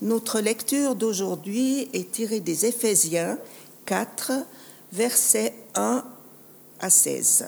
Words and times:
Notre 0.00 0.38
lecture 0.38 0.94
d'aujourd'hui 0.94 1.88
est 1.92 2.12
tirée 2.12 2.38
des 2.38 2.66
Éphésiens 2.66 3.36
4, 3.84 4.30
versets 4.92 5.52
1 5.74 6.04
à 6.78 6.90
16. 6.90 7.46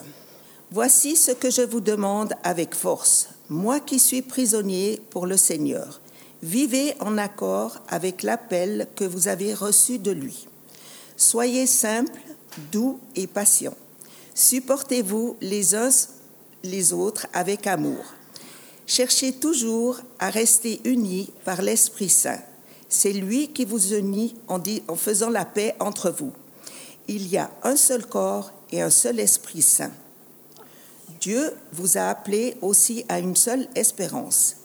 Voici 0.69 1.15
ce 1.15 1.31
que 1.31 1.49
je 1.49 1.61
vous 1.61 1.79
demande 1.79 2.33
avec 2.43 2.75
force, 2.75 3.29
moi 3.47 3.79
qui 3.79 3.99
suis 3.99 4.21
prisonnier 4.21 5.01
pour 5.11 5.27
le 5.27 5.37
Seigneur. 5.37 6.01
Vivez 6.43 6.93
en 6.99 7.17
accord 7.17 7.77
avec 7.87 8.21
l'appel 8.21 8.89
que 8.97 9.05
vous 9.05 9.29
avez 9.29 9.53
reçu 9.53 9.97
de 9.97 10.11
lui. 10.11 10.49
Soyez 11.15 11.67
simples, 11.67 12.19
doux 12.73 12.99
et 13.15 13.27
patients. 13.27 13.77
Supportez-vous 14.35 15.37
les 15.39 15.73
uns 15.73 15.89
les 16.63 16.91
autres 16.91 17.27
avec 17.33 17.65
amour. 17.65 18.03
Cherchez 18.85 19.31
toujours 19.31 20.01
à 20.19 20.29
rester 20.29 20.81
unis 20.83 21.31
par 21.45 21.61
l'Esprit 21.61 22.09
Saint. 22.09 22.41
C'est 22.93 23.13
lui 23.13 23.47
qui 23.47 23.63
vous 23.63 23.93
unit 23.93 24.35
en, 24.49 24.61
faisant 24.97 25.29
la 25.29 25.45
paix 25.45 25.75
entre 25.79 26.11
vous. 26.11 26.33
Il 27.07 27.25
y 27.29 27.37
a 27.37 27.49
un 27.63 27.77
seul 27.77 28.05
corps 28.05 28.51
et 28.69 28.81
un 28.81 28.89
seul 28.89 29.21
Esprit 29.21 29.61
Saint. 29.61 29.93
Dieu 31.21 31.53
vous 31.71 31.97
a 31.97 32.09
appelé 32.09 32.57
aussi 32.61 33.05
à 33.07 33.19
une 33.19 33.37
seule 33.37 33.69
espérance. 33.75 34.57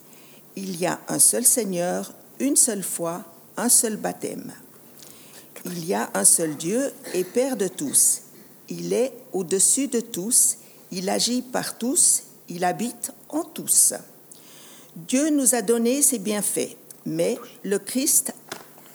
Il 0.57 0.77
y 0.77 0.87
a 0.87 0.99
un 1.07 1.21
seul 1.21 1.45
Seigneur, 1.45 2.13
une 2.41 2.57
seule 2.57 2.83
foi, 2.83 3.23
un 3.57 3.69
seul 3.69 3.97
baptême. 3.97 4.53
Il 5.65 5.87
y 5.87 5.95
a 5.95 6.11
un 6.13 6.25
seul 6.25 6.57
Dieu 6.57 6.93
et 7.15 7.23
Père 7.23 7.57
de 7.57 7.69
tous. 7.69 8.23
Il 8.69 8.93
est 8.93 9.13
au-dessus 9.33 9.87
de 9.87 10.01
tous, 10.01 10.57
il 10.91 11.09
agit 11.11 11.43
par 11.43 11.79
tous, 11.79 12.25
il 12.49 12.65
habite 12.65 13.13
en 13.29 13.45
tous. 13.45 13.95
Dieu 14.97 15.31
nous 15.31 15.55
a 15.55 15.63
donné 15.63 16.03
ses 16.03 16.19
bienfaits, 16.19 16.77
mais 17.07 17.39
le 17.65 17.79
Christ 17.79 18.35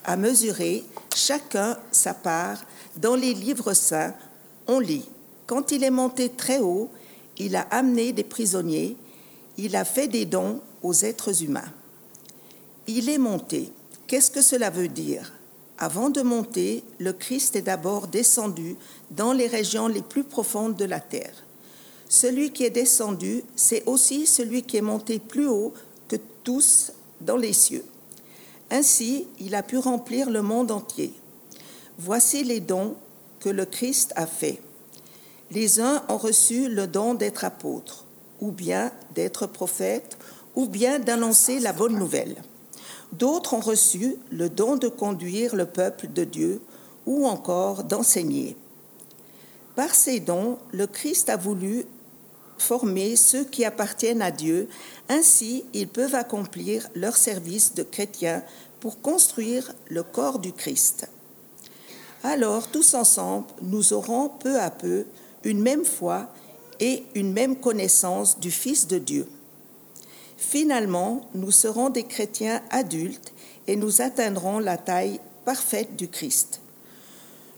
a 0.04 0.16
mesuré 0.16 0.84
chacun 1.16 1.78
sa 1.92 2.14
part. 2.14 2.62
Dans 2.98 3.16
les 3.16 3.34
livres 3.34 3.74
saints, 3.74 4.14
on 4.68 4.80
lit, 4.80 5.08
quand 5.48 5.72
il 5.72 5.84
est 5.84 5.90
monté 5.90 6.30
très 6.30 6.60
haut, 6.60 6.90
il 7.38 7.56
a 7.56 7.62
amené 7.72 8.12
des 8.12 8.24
prisonniers, 8.24 8.98
il 9.58 9.76
a 9.76 9.86
fait 9.86 10.08
des 10.08 10.26
dons 10.26 10.60
aux 10.84 10.94
êtres 10.94 11.44
humains. 11.44 11.72
Il 12.88 13.10
est 13.10 13.18
monté. 13.18 13.72
Qu'est-ce 14.08 14.32
que 14.32 14.42
cela 14.42 14.70
veut 14.70 14.90
dire? 14.90 15.34
Avant 15.78 16.10
de 16.10 16.22
monter, 16.22 16.84
le 17.00 17.14
Christ 17.14 17.56
est 17.56 17.62
d'abord 17.62 18.08
descendu 18.08 18.76
dans 19.10 19.34
les 19.34 19.48
régions 19.48 19.88
les 19.88 20.02
plus 20.02 20.24
profondes 20.24 20.76
de 20.76 20.86
la 20.86 21.00
terre. 21.00 21.34
Celui 22.08 22.52
qui 22.52 22.66
est 22.66 22.70
descendu, 22.72 23.44
c'est 23.56 23.84
aussi 23.86 24.28
celui 24.28 24.64
qui 24.64 24.78
est 24.78 24.82
monté 24.82 25.18
plus 25.18 25.48
haut 25.48 25.74
tous 26.44 26.92
dans 27.20 27.38
les 27.38 27.54
cieux. 27.54 27.86
Ainsi, 28.72 29.28
il 29.40 29.54
a 29.54 29.64
pu 29.64 29.78
remplir 29.78 30.30
le 30.30 30.42
monde 30.42 30.72
entier. 30.72 31.14
Voici 32.00 32.46
les 32.46 32.62
dons 32.62 32.96
que 33.42 33.50
le 33.50 33.66
Christ 33.66 34.14
a 34.16 34.26
faits. 34.26 34.62
Les 35.52 35.82
uns 35.82 36.04
ont 36.08 36.18
reçu 36.18 36.70
le 36.70 36.88
don 36.88 37.14
d'être 37.14 37.44
apôtres, 37.44 38.06
ou 38.40 38.52
bien 38.52 38.92
d'être 39.14 39.46
prophètes, 39.46 40.18
ou 40.56 40.68
bien 40.68 41.00
d'annoncer 41.00 41.60
la 41.60 41.74
bonne 41.74 42.00
nouvelle. 42.00 42.38
D'autres 43.12 43.54
ont 43.54 43.60
reçu 43.60 44.16
le 44.32 44.50
don 44.50 44.78
de 44.78 44.88
conduire 44.88 45.54
le 45.54 45.66
peuple 45.66 46.08
de 46.08 46.24
Dieu, 46.24 46.62
ou 47.06 47.28
encore 47.28 47.84
d'enseigner. 47.84 48.56
Par 49.76 49.94
ces 49.94 50.22
dons, 50.22 50.58
le 50.72 50.88
Christ 50.88 51.30
a 51.30 51.36
voulu 51.36 51.86
former 52.62 53.16
ceux 53.16 53.44
qui 53.44 53.66
appartiennent 53.66 54.22
à 54.22 54.32
Dieu. 54.32 54.70
Ainsi, 55.10 55.66
ils 55.74 55.88
peuvent 55.88 56.16
accomplir 56.16 56.88
leur 56.96 57.18
service 57.18 57.74
de 57.74 57.84
chrétiens 57.84 58.44
pour 58.80 59.02
construire 59.02 59.74
le 59.90 60.04
corps 60.04 60.40
du 60.40 60.54
Christ. 60.54 61.08
Alors, 62.24 62.68
tous 62.68 62.94
ensemble, 62.94 63.48
nous 63.62 63.94
aurons 63.94 64.30
peu 64.30 64.60
à 64.60 64.70
peu 64.70 65.06
une 65.44 65.62
même 65.62 65.84
foi 65.84 66.30
et 66.80 67.04
une 67.16 67.34
même 67.34 67.56
connaissance 67.56 68.40
du 68.40 68.52
Fils 68.52 68.88
de 68.88 69.00
Dieu. 69.00 69.28
Finalement, 70.38 71.30
nous 71.34 71.52
serons 71.52 71.90
des 71.90 72.04
chrétiens 72.04 72.62
adultes 72.70 73.34
et 73.68 73.76
nous 73.76 74.02
atteindrons 74.02 74.60
la 74.60 74.78
taille 74.78 75.20
parfaite 75.46 75.96
du 75.96 76.08
Christ. 76.08 76.62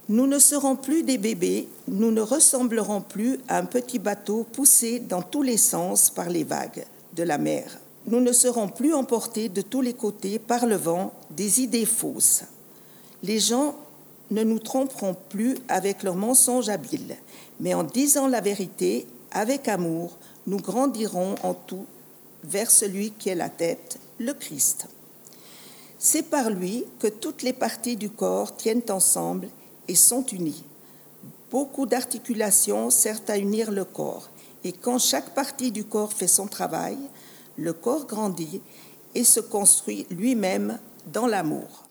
Nous 0.08 0.26
ne 0.26 0.38
serons 0.38 0.76
plus 0.76 1.02
des 1.02 1.16
bébés, 1.16 1.66
nous 1.88 2.10
ne 2.10 2.20
ressemblerons 2.20 3.00
plus 3.00 3.38
à 3.48 3.56
un 3.56 3.64
petit 3.64 3.98
bateau 3.98 4.46
poussé 4.52 4.98
dans 4.98 5.22
tous 5.22 5.40
les 5.40 5.56
sens 5.56 6.10
par 6.10 6.28
les 6.28 6.44
vagues 6.44 6.84
de 7.14 7.22
la 7.22 7.38
mer. 7.38 7.78
Nous 8.06 8.20
ne 8.20 8.32
serons 8.32 8.68
plus 8.68 8.92
emportés 8.92 9.48
de 9.48 9.62
tous 9.62 9.80
les 9.80 9.94
côtés 9.94 10.38
par 10.38 10.66
le 10.66 10.76
vent 10.76 11.14
des 11.30 11.62
idées 11.62 11.86
fausses. 11.86 12.44
Les 13.22 13.38
gens 13.38 13.74
ne 14.30 14.42
nous 14.44 14.58
tromperont 14.58 15.16
plus 15.30 15.56
avec 15.68 16.02
leurs 16.02 16.16
mensonges 16.16 16.68
habiles, 16.68 17.16
mais 17.58 17.72
en 17.72 17.82
disant 17.82 18.28
la 18.28 18.42
vérité 18.42 19.06
avec 19.30 19.68
amour, 19.68 20.18
nous 20.46 20.58
grandirons 20.58 21.34
en 21.42 21.54
tout 21.54 21.86
vers 22.44 22.70
celui 22.70 23.12
qui 23.12 23.30
est 23.30 23.34
la 23.34 23.48
tête, 23.48 23.98
le 24.18 24.34
Christ. 24.34 24.86
C'est 25.98 26.24
par 26.24 26.50
lui 26.50 26.84
que 26.98 27.06
toutes 27.06 27.42
les 27.42 27.54
parties 27.54 27.96
du 27.96 28.10
corps 28.10 28.54
tiennent 28.54 28.82
ensemble 28.90 29.48
et 29.88 29.94
sont 29.94 30.24
unis. 30.26 30.64
Beaucoup 31.50 31.86
d'articulations 31.86 32.90
servent 32.90 33.28
à 33.28 33.38
unir 33.38 33.70
le 33.70 33.84
corps, 33.84 34.28
et 34.64 34.72
quand 34.72 34.98
chaque 34.98 35.34
partie 35.34 35.70
du 35.70 35.84
corps 35.84 36.12
fait 36.12 36.26
son 36.26 36.46
travail, 36.46 36.98
le 37.56 37.72
corps 37.72 38.06
grandit 38.06 38.60
et 39.14 39.24
se 39.24 39.40
construit 39.40 40.06
lui-même 40.10 40.78
dans 41.06 41.26
l'amour. 41.26 41.84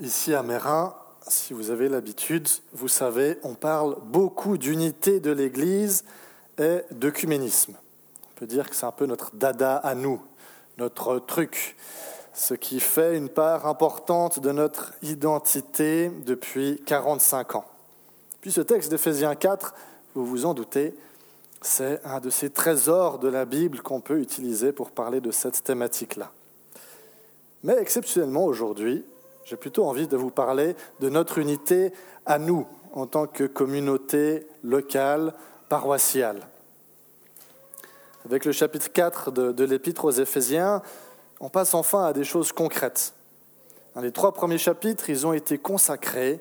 Ici 0.00 0.34
à 0.34 0.42
Mérin, 0.42 0.94
si 1.26 1.54
vous 1.54 1.70
avez 1.70 1.88
l'habitude, 1.88 2.46
vous 2.72 2.88
savez, 2.88 3.38
on 3.42 3.54
parle 3.54 3.96
beaucoup 4.04 4.58
d'unité 4.58 5.20
de 5.20 5.30
l'Église 5.30 6.04
et 6.58 6.82
d'œcuménisme. 6.90 7.74
On 8.24 8.38
peut 8.38 8.46
dire 8.46 8.68
que 8.68 8.76
c'est 8.76 8.86
un 8.86 8.92
peu 8.92 9.06
notre 9.06 9.34
dada 9.34 9.76
à 9.76 9.94
nous, 9.94 10.20
notre 10.78 11.18
truc 11.18 11.76
ce 12.36 12.52
qui 12.52 12.80
fait 12.80 13.16
une 13.16 13.30
part 13.30 13.66
importante 13.66 14.40
de 14.40 14.52
notre 14.52 14.92
identité 15.00 16.10
depuis 16.26 16.82
45 16.84 17.54
ans. 17.56 17.64
Puis 18.42 18.52
ce 18.52 18.60
texte 18.60 18.90
d'Éphésiens 18.90 19.34
4, 19.34 19.74
vous 20.14 20.26
vous 20.26 20.44
en 20.44 20.52
doutez, 20.52 20.94
c'est 21.62 21.98
un 22.04 22.20
de 22.20 22.28
ces 22.28 22.50
trésors 22.50 23.18
de 23.18 23.28
la 23.28 23.46
Bible 23.46 23.80
qu'on 23.80 24.02
peut 24.02 24.20
utiliser 24.20 24.72
pour 24.72 24.90
parler 24.90 25.22
de 25.22 25.30
cette 25.30 25.64
thématique-là. 25.64 26.30
Mais 27.64 27.78
exceptionnellement 27.78 28.44
aujourd'hui, 28.44 29.02
j'ai 29.46 29.56
plutôt 29.56 29.86
envie 29.86 30.06
de 30.06 30.16
vous 30.18 30.30
parler 30.30 30.76
de 31.00 31.08
notre 31.08 31.38
unité 31.38 31.90
à 32.26 32.38
nous 32.38 32.66
en 32.92 33.06
tant 33.06 33.26
que 33.26 33.44
communauté 33.44 34.46
locale, 34.62 35.32
paroissiale. 35.70 36.46
Avec 38.26 38.44
le 38.44 38.52
chapitre 38.52 38.92
4 38.92 39.30
de, 39.30 39.52
de 39.52 39.64
l'Épître 39.64 40.04
aux 40.04 40.10
Éphésiens, 40.10 40.82
on 41.40 41.48
passe 41.48 41.74
enfin 41.74 42.06
à 42.06 42.12
des 42.12 42.24
choses 42.24 42.52
concrètes. 42.52 43.14
Les 44.00 44.12
trois 44.12 44.32
premiers 44.32 44.58
chapitres, 44.58 45.08
ils 45.08 45.26
ont 45.26 45.32
été 45.32 45.58
consacrés 45.58 46.40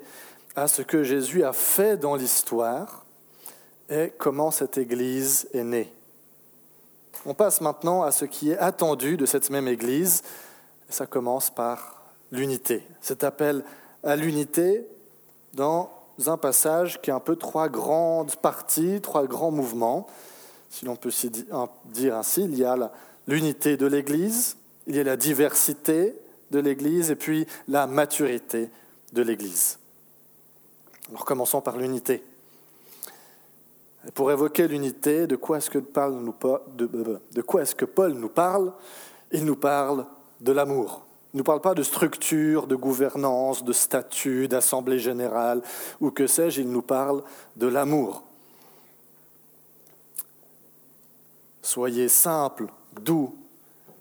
à 0.55 0.67
ce 0.67 0.81
que 0.81 1.03
Jésus 1.03 1.43
a 1.43 1.53
fait 1.53 1.97
dans 1.97 2.15
l'histoire 2.15 3.05
et 3.89 4.13
comment 4.17 4.51
cette 4.51 4.77
Église 4.77 5.47
est 5.53 5.63
née. 5.63 5.93
On 7.25 7.33
passe 7.33 7.61
maintenant 7.61 8.03
à 8.03 8.11
ce 8.11 8.25
qui 8.25 8.51
est 8.51 8.57
attendu 8.57 9.17
de 9.17 9.25
cette 9.25 9.49
même 9.49 9.67
Église. 9.67 10.21
Ça 10.89 11.05
commence 11.05 11.49
par 11.49 12.03
l'unité. 12.31 12.83
Cet 13.01 13.23
appel 13.23 13.63
à 14.03 14.15
l'unité 14.15 14.85
dans 15.53 15.89
un 16.27 16.37
passage 16.37 17.01
qui 17.01 17.09
a 17.09 17.15
un 17.15 17.19
peu 17.19 17.35
trois 17.35 17.69
grandes 17.69 18.35
parties, 18.35 18.99
trois 19.01 19.25
grands 19.25 19.51
mouvements. 19.51 20.07
Si 20.69 20.85
l'on 20.85 20.95
peut 20.95 21.11
dire 21.85 22.15
ainsi, 22.15 22.43
il 22.43 22.57
y 22.57 22.65
a 22.65 22.91
l'unité 23.27 23.77
de 23.77 23.87
l'Église, 23.87 24.57
il 24.87 24.95
y 24.95 24.99
a 24.99 25.03
la 25.03 25.17
diversité 25.17 26.15
de 26.51 26.59
l'Église 26.59 27.11
et 27.11 27.15
puis 27.15 27.47
la 27.67 27.87
maturité 27.87 28.69
de 29.13 29.21
l'Église. 29.21 29.79
Alors 31.09 31.25
commençons 31.25 31.61
par 31.61 31.77
l'unité. 31.77 32.23
Pour 34.13 34.31
évoquer 34.31 34.67
l'unité, 34.67 35.25
de 35.25 35.35
quoi 35.35 35.57
est-ce 35.57 35.69
que, 35.69 35.79
que 35.79 37.85
Paul 37.85 38.13
nous 38.13 38.29
parle? 38.29 38.73
Il 39.31 39.45
nous 39.45 39.55
parle 39.55 40.05
de 40.41 40.51
l'amour. 40.51 41.05
Il 41.33 41.37
ne 41.37 41.39
nous 41.39 41.43
parle 41.43 41.61
pas 41.61 41.73
de 41.73 41.83
structure, 41.83 42.67
de 42.67 42.75
gouvernance, 42.75 43.63
de 43.63 43.73
statut, 43.73 44.47
d'assemblée 44.47 44.99
générale 44.99 45.61
ou 45.99 46.11
que 46.11 46.27
sais-je, 46.27 46.61
il 46.61 46.69
nous 46.69 46.83
parle 46.83 47.23
de 47.55 47.67
l'amour. 47.67 48.23
Soyez 51.61 52.07
simples, 52.07 52.67
doux 53.01 53.35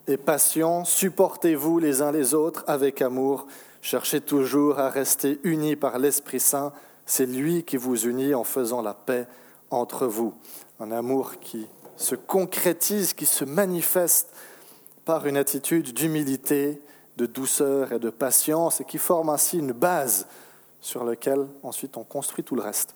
et 0.07 0.17
patients, 0.17 0.85
supportez-vous 0.85 1.79
les 1.79 2.01
uns 2.01 2.11
les 2.11 2.33
autres 2.33 2.63
avec 2.67 3.01
amour, 3.01 3.47
cherchez 3.81 4.21
toujours 4.21 4.79
à 4.79 4.89
rester 4.89 5.39
unis 5.43 5.75
par 5.75 5.99
l'Esprit 5.99 6.39
Saint, 6.39 6.73
c'est 7.05 7.25
lui 7.25 7.63
qui 7.63 7.77
vous 7.77 8.07
unit 8.07 8.33
en 8.33 8.43
faisant 8.43 8.81
la 8.81 8.93
paix 8.93 9.27
entre 9.69 10.07
vous. 10.07 10.33
Un 10.79 10.91
amour 10.91 11.39
qui 11.39 11.67
se 11.97 12.15
concrétise, 12.15 13.13
qui 13.13 13.25
se 13.25 13.45
manifeste 13.45 14.33
par 15.05 15.27
une 15.27 15.37
attitude 15.37 15.93
d'humilité, 15.93 16.81
de 17.17 17.25
douceur 17.25 17.93
et 17.93 17.99
de 17.99 18.09
patience, 18.09 18.81
et 18.81 18.85
qui 18.85 18.97
forme 18.97 19.29
ainsi 19.29 19.59
une 19.59 19.71
base 19.71 20.27
sur 20.81 21.03
laquelle 21.03 21.47
ensuite 21.63 21.97
on 21.97 22.03
construit 22.03 22.43
tout 22.43 22.55
le 22.55 22.61
reste. 22.61 22.95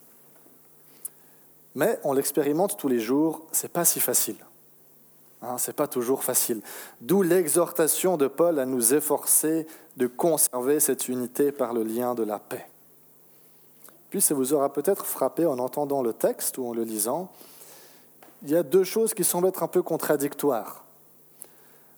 Mais 1.75 1.99
on 2.03 2.13
l'expérimente 2.13 2.77
tous 2.77 2.87
les 2.87 2.99
jours, 2.99 3.45
c'est 3.51 3.71
pas 3.71 3.85
si 3.85 3.99
facile. 3.99 4.37
Hein, 5.41 5.57
c'est 5.57 5.75
pas 5.75 5.87
toujours 5.87 6.23
facile. 6.23 6.61
D'où 6.99 7.21
l'exhortation 7.21 8.17
de 8.17 8.27
Paul 8.27 8.59
à 8.59 8.65
nous 8.65 8.93
efforcer 8.93 9.67
de 9.97 10.07
conserver 10.07 10.79
cette 10.79 11.07
unité 11.07 11.51
par 11.51 11.73
le 11.73 11.83
lien 11.83 12.13
de 12.13 12.23
la 12.23 12.39
paix. 12.39 12.67
Puis 14.09 14.21
ça 14.21 14.33
vous 14.33 14.53
aura 14.53 14.73
peut-être 14.73 15.05
frappé 15.05 15.45
en 15.45 15.59
entendant 15.59 16.01
le 16.01 16.13
texte 16.13 16.57
ou 16.57 16.67
en 16.67 16.73
le 16.73 16.83
lisant, 16.83 17.31
il 18.43 18.49
y 18.49 18.55
a 18.55 18.63
deux 18.63 18.83
choses 18.83 19.13
qui 19.13 19.23
semblent 19.23 19.47
être 19.47 19.63
un 19.63 19.67
peu 19.67 19.81
contradictoires. 19.81 20.83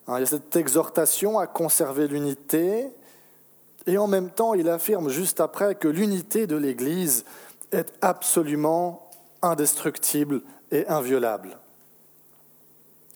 Hein, 0.08 0.18
il 0.18 0.22
y 0.22 0.24
a 0.24 0.28
cette 0.28 0.56
exhortation 0.56 1.40
à 1.40 1.48
conserver 1.48 2.08
l'unité, 2.08 2.88
et 3.88 3.98
en 3.98 4.08
même 4.08 4.30
temps, 4.30 4.54
il 4.54 4.70
affirme 4.70 5.10
juste 5.10 5.40
après 5.40 5.76
que 5.76 5.88
l'unité 5.88 6.48
de 6.48 6.56
l'Église 6.56 7.26
est 7.72 7.94
absolument 8.02 9.10
indestructible 9.42 10.42
et 10.72 10.88
inviolable. 10.88 11.58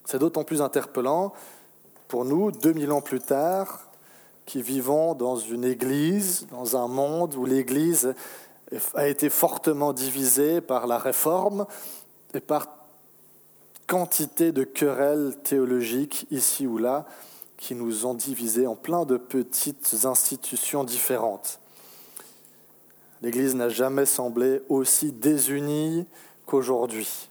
C'est 0.06 0.18
d'autant 0.18 0.44
plus 0.44 0.62
interpellant 0.62 1.32
pour 2.08 2.24
nous, 2.24 2.52
2000 2.52 2.92
ans 2.92 3.00
plus 3.00 3.20
tard, 3.20 3.90
qui 4.46 4.62
vivons 4.62 5.14
dans 5.14 5.36
une 5.36 5.64
Église, 5.64 6.46
dans 6.52 6.76
un 6.76 6.86
monde 6.86 7.34
où 7.34 7.44
l'Église 7.44 8.14
a 8.94 9.08
été 9.08 9.28
fortement 9.28 9.92
divisée 9.92 10.60
par 10.60 10.86
la 10.86 10.98
réforme 10.98 11.66
et 12.34 12.40
par 12.40 12.68
quantité 13.88 14.52
de 14.52 14.64
querelles 14.64 15.36
théologiques 15.42 16.26
ici 16.30 16.66
ou 16.66 16.78
là 16.78 17.06
qui 17.56 17.74
nous 17.74 18.06
ont 18.06 18.14
divisés 18.14 18.66
en 18.66 18.76
plein 18.76 19.04
de 19.04 19.16
petites 19.16 20.04
institutions 20.04 20.84
différentes. 20.84 21.58
L'Église 23.22 23.54
n'a 23.54 23.68
jamais 23.68 24.06
semblé 24.06 24.60
aussi 24.68 25.10
désunie 25.10 26.06
qu'aujourd'hui. 26.44 27.28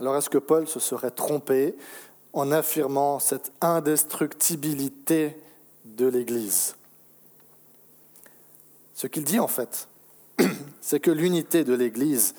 Alors 0.00 0.16
est-ce 0.16 0.30
que 0.30 0.38
Paul 0.38 0.68
se 0.68 0.80
serait 0.80 1.10
trompé 1.10 1.74
en 2.32 2.52
affirmant 2.52 3.18
cette 3.18 3.52
indestructibilité 3.60 5.36
de 5.84 6.06
l'Église? 6.06 6.76
Ce 8.94 9.06
qu'il 9.06 9.24
dit 9.24 9.40
en 9.40 9.48
fait, 9.48 9.88
c'est 10.80 11.00
que 11.00 11.10
l'unité 11.10 11.64
de 11.64 11.74
l'Église 11.74 12.34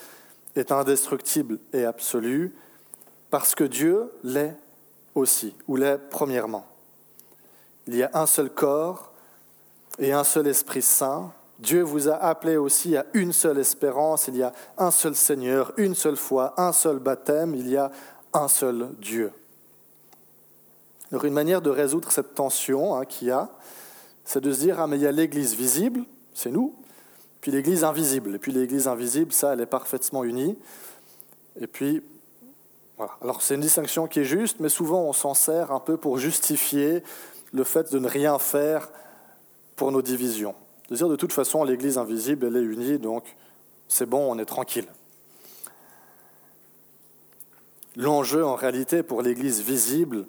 est 0.56 0.72
indestructible 0.72 1.60
et 1.74 1.86
absolue, 1.86 2.56
parce 3.30 3.56
que 3.56 3.64
Dieu 3.64 4.12
l'est 4.24 4.56
aussi, 5.16 5.56
ou 5.68 5.76
l'est 5.76 5.98
premièrement. 5.98 6.66
Il 7.88 7.96
y 7.96 8.04
a 8.04 8.12
un 8.14 8.26
seul 8.26 8.50
corps 8.50 9.12
et 10.00 10.14
un 10.14 10.24
seul 10.24 10.48
Esprit 10.48 10.82
Saint. 10.82 11.34
Dieu 11.60 11.82
vous 11.82 12.08
a 12.08 12.16
appelé 12.16 12.58
aussi 12.58 12.96
à 12.96 13.06
une 13.14 13.34
seule 13.34 13.58
espérance. 13.58 14.28
Il 14.28 14.38
y 14.38 14.44
a 14.44 14.54
un 14.78 14.92
seul 14.92 15.16
Seigneur, 15.16 15.74
une 15.78 15.96
seule 15.96 16.16
foi, 16.16 16.54
un 16.58 16.72
seul 16.72 17.00
baptême. 17.00 17.56
Il 17.56 17.68
y 17.68 17.78
a 17.78 17.92
un 18.34 18.48
seul 18.48 18.90
Dieu. 19.00 19.32
Alors 21.12 21.26
une 21.26 21.34
manière 21.34 21.62
de 21.62 21.70
résoudre 21.70 22.12
cette 22.12 22.36
tension 22.36 22.96
hein, 22.96 23.06
qu'il 23.06 23.30
y 23.30 23.32
a, 23.32 23.50
c'est 24.26 24.42
de 24.42 24.52
se 24.52 24.60
dire, 24.60 24.80
ah 24.80 24.88
mais 24.88 24.98
il 24.98 25.04
y 25.04 25.08
a 25.08 25.12
l'Église 25.12 25.56
visible, 25.56 26.04
c'est 26.34 26.52
nous, 26.52 26.76
puis 27.40 27.52
l'Église 27.52 27.86
invisible. 27.86 28.36
Et 28.36 28.40
puis 28.40 28.52
l'Église 28.52 28.88
invisible, 28.88 29.32
ça, 29.32 29.54
elle 29.54 29.62
est 29.62 29.66
parfaitement 29.66 30.26
unie. 30.26 30.58
Et 31.60 31.68
puis 31.68 32.04
alors 33.22 33.42
c'est 33.42 33.56
une 33.56 33.62
distinction 33.62 34.08
qui 34.08 34.22
est 34.22 34.26
juste, 34.26 34.60
mais 34.60 34.70
souvent 34.70 35.02
on 35.04 35.14
s'en 35.14 35.34
sert 35.34 35.72
un 35.72 35.80
peu 35.80 35.98
pour 35.98 36.18
justifier 36.18 37.04
le 37.54 37.64
fait 37.64 37.92
de 37.92 38.00
ne 38.00 38.08
rien 38.08 38.40
faire 38.40 38.90
pour 39.76 39.92
nos 39.92 40.02
divisions. 40.02 40.56
De 40.90 40.96
dire 40.96 41.10
de 41.10 41.16
toute 41.16 41.34
façon 41.34 41.64
l'Église 41.64 41.98
invisible, 41.98 42.48
elle 42.48 42.58
est 42.58 42.66
unie, 42.66 43.00
donc 43.00 43.36
c'est 43.88 44.06
bon, 44.06 44.32
on 44.32 44.40
est 44.40 44.46
tranquille. 44.46 44.88
L'enjeu 47.96 48.46
en 48.46 48.56
réalité 48.56 49.04
pour 49.04 49.22
l'Église 49.22 49.62
visible, 49.62 50.28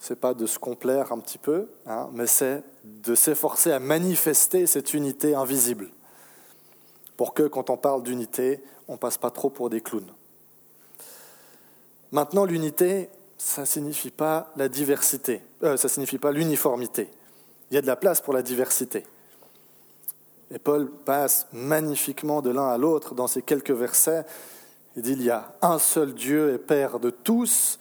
c'est 0.00 0.18
pas 0.18 0.34
de 0.34 0.46
se 0.46 0.58
complaire 0.58 1.12
un 1.12 1.18
petit 1.18 1.38
peu, 1.38 1.68
hein, 1.86 2.08
mais 2.12 2.26
c'est 2.26 2.62
de 2.84 3.14
s'efforcer 3.14 3.70
à 3.70 3.78
manifester 3.78 4.66
cette 4.66 4.92
unité 4.92 5.34
invisible, 5.34 5.90
pour 7.16 7.32
que 7.32 7.44
quand 7.44 7.70
on 7.70 7.76
parle 7.76 8.02
d'unité, 8.02 8.62
on 8.88 8.96
passe 8.96 9.18
pas 9.18 9.30
trop 9.30 9.50
pour 9.50 9.70
des 9.70 9.80
clowns. 9.80 10.10
Maintenant, 12.12 12.44
l'unité, 12.44 13.08
ça 13.38 13.62
ne 13.62 13.66
signifie 13.66 14.10
pas 14.10 14.52
la 14.56 14.68
diversité, 14.68 15.42
euh, 15.62 15.76
ça 15.76 15.86
ne 15.88 15.92
signifie 15.92 16.18
pas 16.18 16.32
l'uniformité. 16.32 17.08
Il 17.70 17.74
y 17.74 17.78
a 17.78 17.82
de 17.82 17.86
la 17.86 17.96
place 17.96 18.20
pour 18.20 18.34
la 18.34 18.42
diversité. 18.42 19.04
Et 20.52 20.58
Paul 20.58 20.90
passe 20.90 21.46
magnifiquement 21.52 22.42
de 22.42 22.50
l'un 22.50 22.68
à 22.68 22.78
l'autre 22.78 23.14
dans 23.14 23.26
ces 23.26 23.42
quelques 23.42 23.70
versets. 23.70 24.24
Il 24.96 25.02
dit, 25.02 25.12
il 25.12 25.22
y 25.22 25.30
a 25.30 25.54
un 25.62 25.78
seul 25.78 26.12
Dieu 26.14 26.52
et 26.52 26.58
Père 26.58 26.98
de 26.98 27.10
tous. 27.10 27.78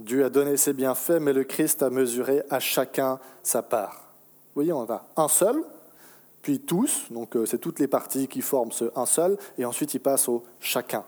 Dieu 0.00 0.24
a 0.24 0.30
donné 0.30 0.56
ses 0.56 0.72
bienfaits, 0.72 1.20
mais 1.20 1.32
le 1.32 1.44
Christ 1.44 1.82
a 1.82 1.90
mesuré 1.90 2.42
à 2.50 2.60
chacun 2.60 3.18
sa 3.42 3.62
part. 3.62 4.06
Vous 4.54 4.62
voyez, 4.62 4.72
on 4.72 4.90
a 4.90 5.06
un 5.16 5.28
seul, 5.28 5.62
puis 6.40 6.60
tous, 6.60 7.06
donc 7.10 7.36
euh, 7.36 7.44
c'est 7.44 7.58
toutes 7.58 7.78
les 7.78 7.88
parties 7.88 8.28
qui 8.28 8.40
forment 8.40 8.72
ce 8.72 8.86
un 8.94 9.06
seul, 9.06 9.36
et 9.58 9.64
ensuite 9.64 9.92
il 9.94 10.00
passe 10.00 10.28
au 10.28 10.44
chacun. 10.60 11.04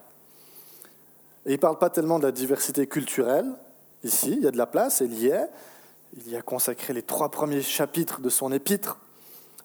Et 1.47 1.53
il 1.53 1.57
ne 1.57 1.61
parle 1.61 1.79
pas 1.79 1.89
tellement 1.89 2.19
de 2.19 2.25
la 2.25 2.33
diversité 2.33 2.87
culturelle. 2.87 3.47
Ici, 4.05 4.33
il 4.33 4.43
y 4.43 4.47
a 4.47 4.51
de 4.51 4.59
la 4.59 4.67
place, 4.67 5.01
il 5.01 5.15
y 5.19 5.29
est. 5.29 5.49
Il 6.17 6.29
y 6.31 6.37
a 6.37 6.43
consacré 6.43 6.93
les 6.93 7.03
trois 7.03 7.31
premiers 7.31 7.63
chapitres 7.63 8.21
de 8.21 8.29
son 8.29 8.53
épître. 8.53 8.99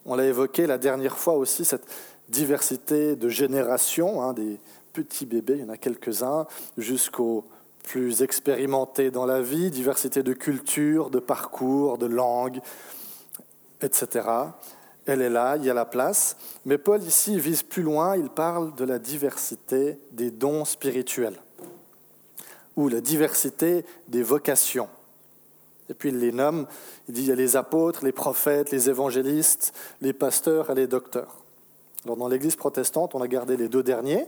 On 0.06 0.16
l'a 0.16 0.26
évoqué 0.26 0.68
la 0.68 0.78
dernière 0.78 1.18
fois 1.18 1.36
aussi, 1.36 1.66
cette 1.66 1.86
diversité 2.30 3.16
de 3.16 3.30
générations, 3.30 4.22
hein, 4.22 4.34
des 4.34 4.60
petits 4.92 5.26
bébés, 5.26 5.56
il 5.58 5.62
y 5.62 5.64
en 5.64 5.70
a 5.70 5.78
quelques-uns, 5.78 6.46
jusqu'aux 6.78 7.46
plus 7.84 8.22
expérimentés 8.22 9.12
dans 9.12 9.26
la 9.26 9.42
vie, 9.42 9.70
diversité 9.70 10.24
de 10.24 10.34
culture, 10.34 11.10
de 11.10 11.20
parcours, 11.20 11.98
de 11.98 12.06
langue, 12.06 12.60
etc. 13.82 14.28
Elle 15.06 15.22
est 15.22 15.30
là, 15.30 15.58
il 15.58 15.66
y 15.66 15.70
a 15.70 15.74
la 15.74 15.86
place. 15.86 16.38
Mais 16.66 16.78
Paul 16.78 17.04
ici 17.04 17.38
vise 17.38 17.64
plus 17.64 17.84
loin, 17.84 18.16
il 18.16 18.30
parle 18.30 18.74
de 18.76 18.86
la 18.86 19.00
diversité 19.00 20.00
des 20.12 20.32
dons 20.32 20.66
spirituels 20.66 21.38
ou 22.76 22.88
la 22.88 23.02
diversité 23.02 23.86
des 24.08 24.24
vocations. 24.24 24.88
Et 25.90 25.94
puis 25.94 26.10
il 26.10 26.20
les 26.20 26.32
nomme, 26.32 26.66
il 27.08 27.14
dit 27.14 27.22
il 27.22 27.28
y 27.28 27.32
a 27.32 27.36
les 27.36 27.56
apôtres, 27.56 28.04
les 28.04 28.12
prophètes, 28.12 28.72
les 28.72 28.90
évangélistes, 28.90 29.74
les 30.02 30.14
pasteurs 30.14 30.70
et 30.70 30.76
les 30.76 30.88
docteurs. 30.88 31.38
Alors 32.06 32.18
dans 32.18 32.28
l'Église 32.28 32.56
protestante, 32.56 33.16
on 33.16 33.22
a 33.22 33.28
gardé 33.28 33.58
les 33.58 33.70
deux 33.70 33.84
derniers, 33.84 34.26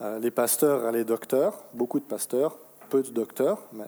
euh, 0.00 0.18
les 0.18 0.30
pasteurs 0.30 0.88
et 0.88 0.92
les 0.92 1.04
docteurs, 1.04 1.62
beaucoup 1.74 1.98
de 1.98 2.04
pasteurs, 2.04 2.56
peu 2.88 3.02
de 3.02 3.10
docteurs, 3.10 3.58
mais... 3.72 3.84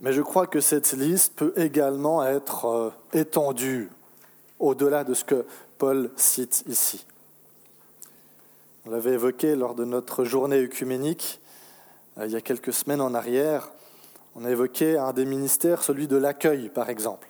mais 0.00 0.12
je 0.12 0.22
crois 0.22 0.46
que 0.46 0.60
cette 0.60 0.92
liste 0.92 1.34
peut 1.36 1.52
également 1.56 2.24
être 2.24 2.64
euh, 2.66 2.90
étendue 3.12 3.90
au-delà 4.58 5.04
de 5.04 5.14
ce 5.14 5.24
que 5.24 5.44
Paul 5.78 6.10
cite 6.16 6.64
ici. 6.66 7.04
On 8.84 8.90
l'avait 8.90 9.12
évoqué 9.12 9.54
lors 9.54 9.74
de 9.74 9.84
notre 9.84 10.24
journée 10.24 10.62
œcuménique. 10.62 11.40
Euh, 12.18 12.26
il 12.26 12.32
y 12.32 12.36
a 12.36 12.40
quelques 12.40 12.72
semaines 12.72 13.00
en 13.00 13.14
arrière, 13.14 13.70
on 14.34 14.44
a 14.44 14.50
évoqué 14.50 14.96
un 14.96 15.12
des 15.12 15.24
ministères, 15.24 15.82
celui 15.82 16.06
de 16.06 16.16
l'accueil, 16.16 16.68
par 16.68 16.88
exemple. 16.88 17.28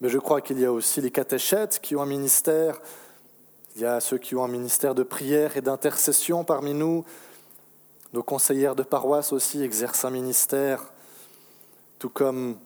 Mais 0.00 0.08
je 0.08 0.18
crois 0.18 0.40
qu'il 0.40 0.58
y 0.58 0.64
a 0.64 0.72
aussi 0.72 1.00
les 1.00 1.10
catéchètes 1.10 1.78
qui 1.80 1.94
ont 1.94 2.02
un 2.02 2.06
ministère, 2.06 2.80
il 3.76 3.82
y 3.82 3.86
a 3.86 4.00
ceux 4.00 4.18
qui 4.18 4.34
ont 4.34 4.44
un 4.44 4.48
ministère 4.48 4.94
de 4.94 5.02
prière 5.02 5.56
et 5.56 5.60
d'intercession 5.60 6.42
parmi 6.42 6.72
nous, 6.72 7.04
nos 8.12 8.22
conseillères 8.22 8.74
de 8.74 8.82
paroisse 8.82 9.32
aussi 9.32 9.62
exercent 9.62 10.04
un 10.04 10.10
ministère, 10.10 10.90
tout 11.98 12.08
comme 12.08 12.56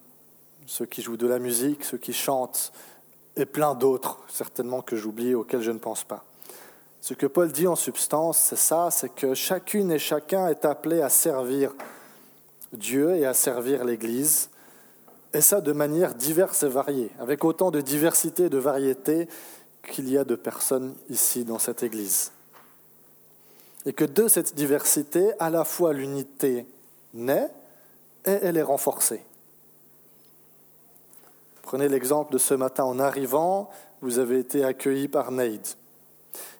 ceux 0.67 0.87
qui 0.87 1.03
jouent 1.03 1.17
de 1.17 1.27
la 1.27 1.39
musique, 1.39 1.85
ceux 1.85 1.99
qui 1.99 2.13
chantent, 2.13 2.73
et 3.37 3.47
plein 3.47 3.75
d'autres, 3.75 4.21
certainement 4.29 4.81
que 4.81 4.97
j'oublie, 4.97 5.35
auxquels 5.35 5.61
je 5.61 5.73
ne 5.73 5.79
pense 5.79 6.05
pas. 6.05 6.25
Ce 7.01 7.13
que 7.15 7.27
Paul 7.27 7.53
dit 7.53 7.67
en 7.67 7.77
substance, 7.77 8.39
c'est 8.39 8.57
ça, 8.57 8.91
c'est 8.91 9.15
que 9.15 9.35
chacune 9.35 9.91
et 9.91 9.99
chacun 9.99 10.49
est 10.49 10.65
appelé 10.65 11.03
à 11.03 11.11
servir 11.11 11.75
Dieu 12.77 13.17
et 13.17 13.27
à 13.27 13.35
servir 13.35 13.85
l'Église, 13.85 14.51
et 15.33 15.41
ça 15.41 15.61
de 15.61 15.73
manière 15.73 16.15
diverse 16.15 16.63
et 16.63 16.69
variée, 16.69 17.11
avec 17.19 17.45
autant 17.45 17.71
de 17.71 17.81
diversité 17.81 18.45
et 18.45 18.49
de 18.51 18.59
variété 18.59 19.29
qu'il 19.83 20.09
y 20.09 20.17
a 20.17 20.25
de 20.25 20.35
personnes 20.35 20.95
ici 21.11 21.45
dans 21.45 21.59
cette 21.59 21.83
Église. 21.83 22.33
Et 23.87 23.93
que 23.93 24.05
de 24.05 24.29
cette 24.29 24.55
diversité, 24.55 25.33
à 25.39 25.51
la 25.51 25.65
fois 25.65 25.93
l'unité 25.93 26.67
naît 27.13 27.51
et 28.25 28.39
elle 28.43 28.57
est 28.57 28.63
renforcée. 28.63 29.23
Prenez 31.63 31.89
l'exemple 31.89 32.33
de 32.33 32.39
ce 32.39 32.55
matin 32.55 32.85
en 32.85 32.99
arrivant, 32.99 33.71
vous 34.01 34.19
avez 34.19 34.39
été 34.39 34.65
accueillis 34.65 35.09
par 35.09 35.33
Neide. 35.33 35.67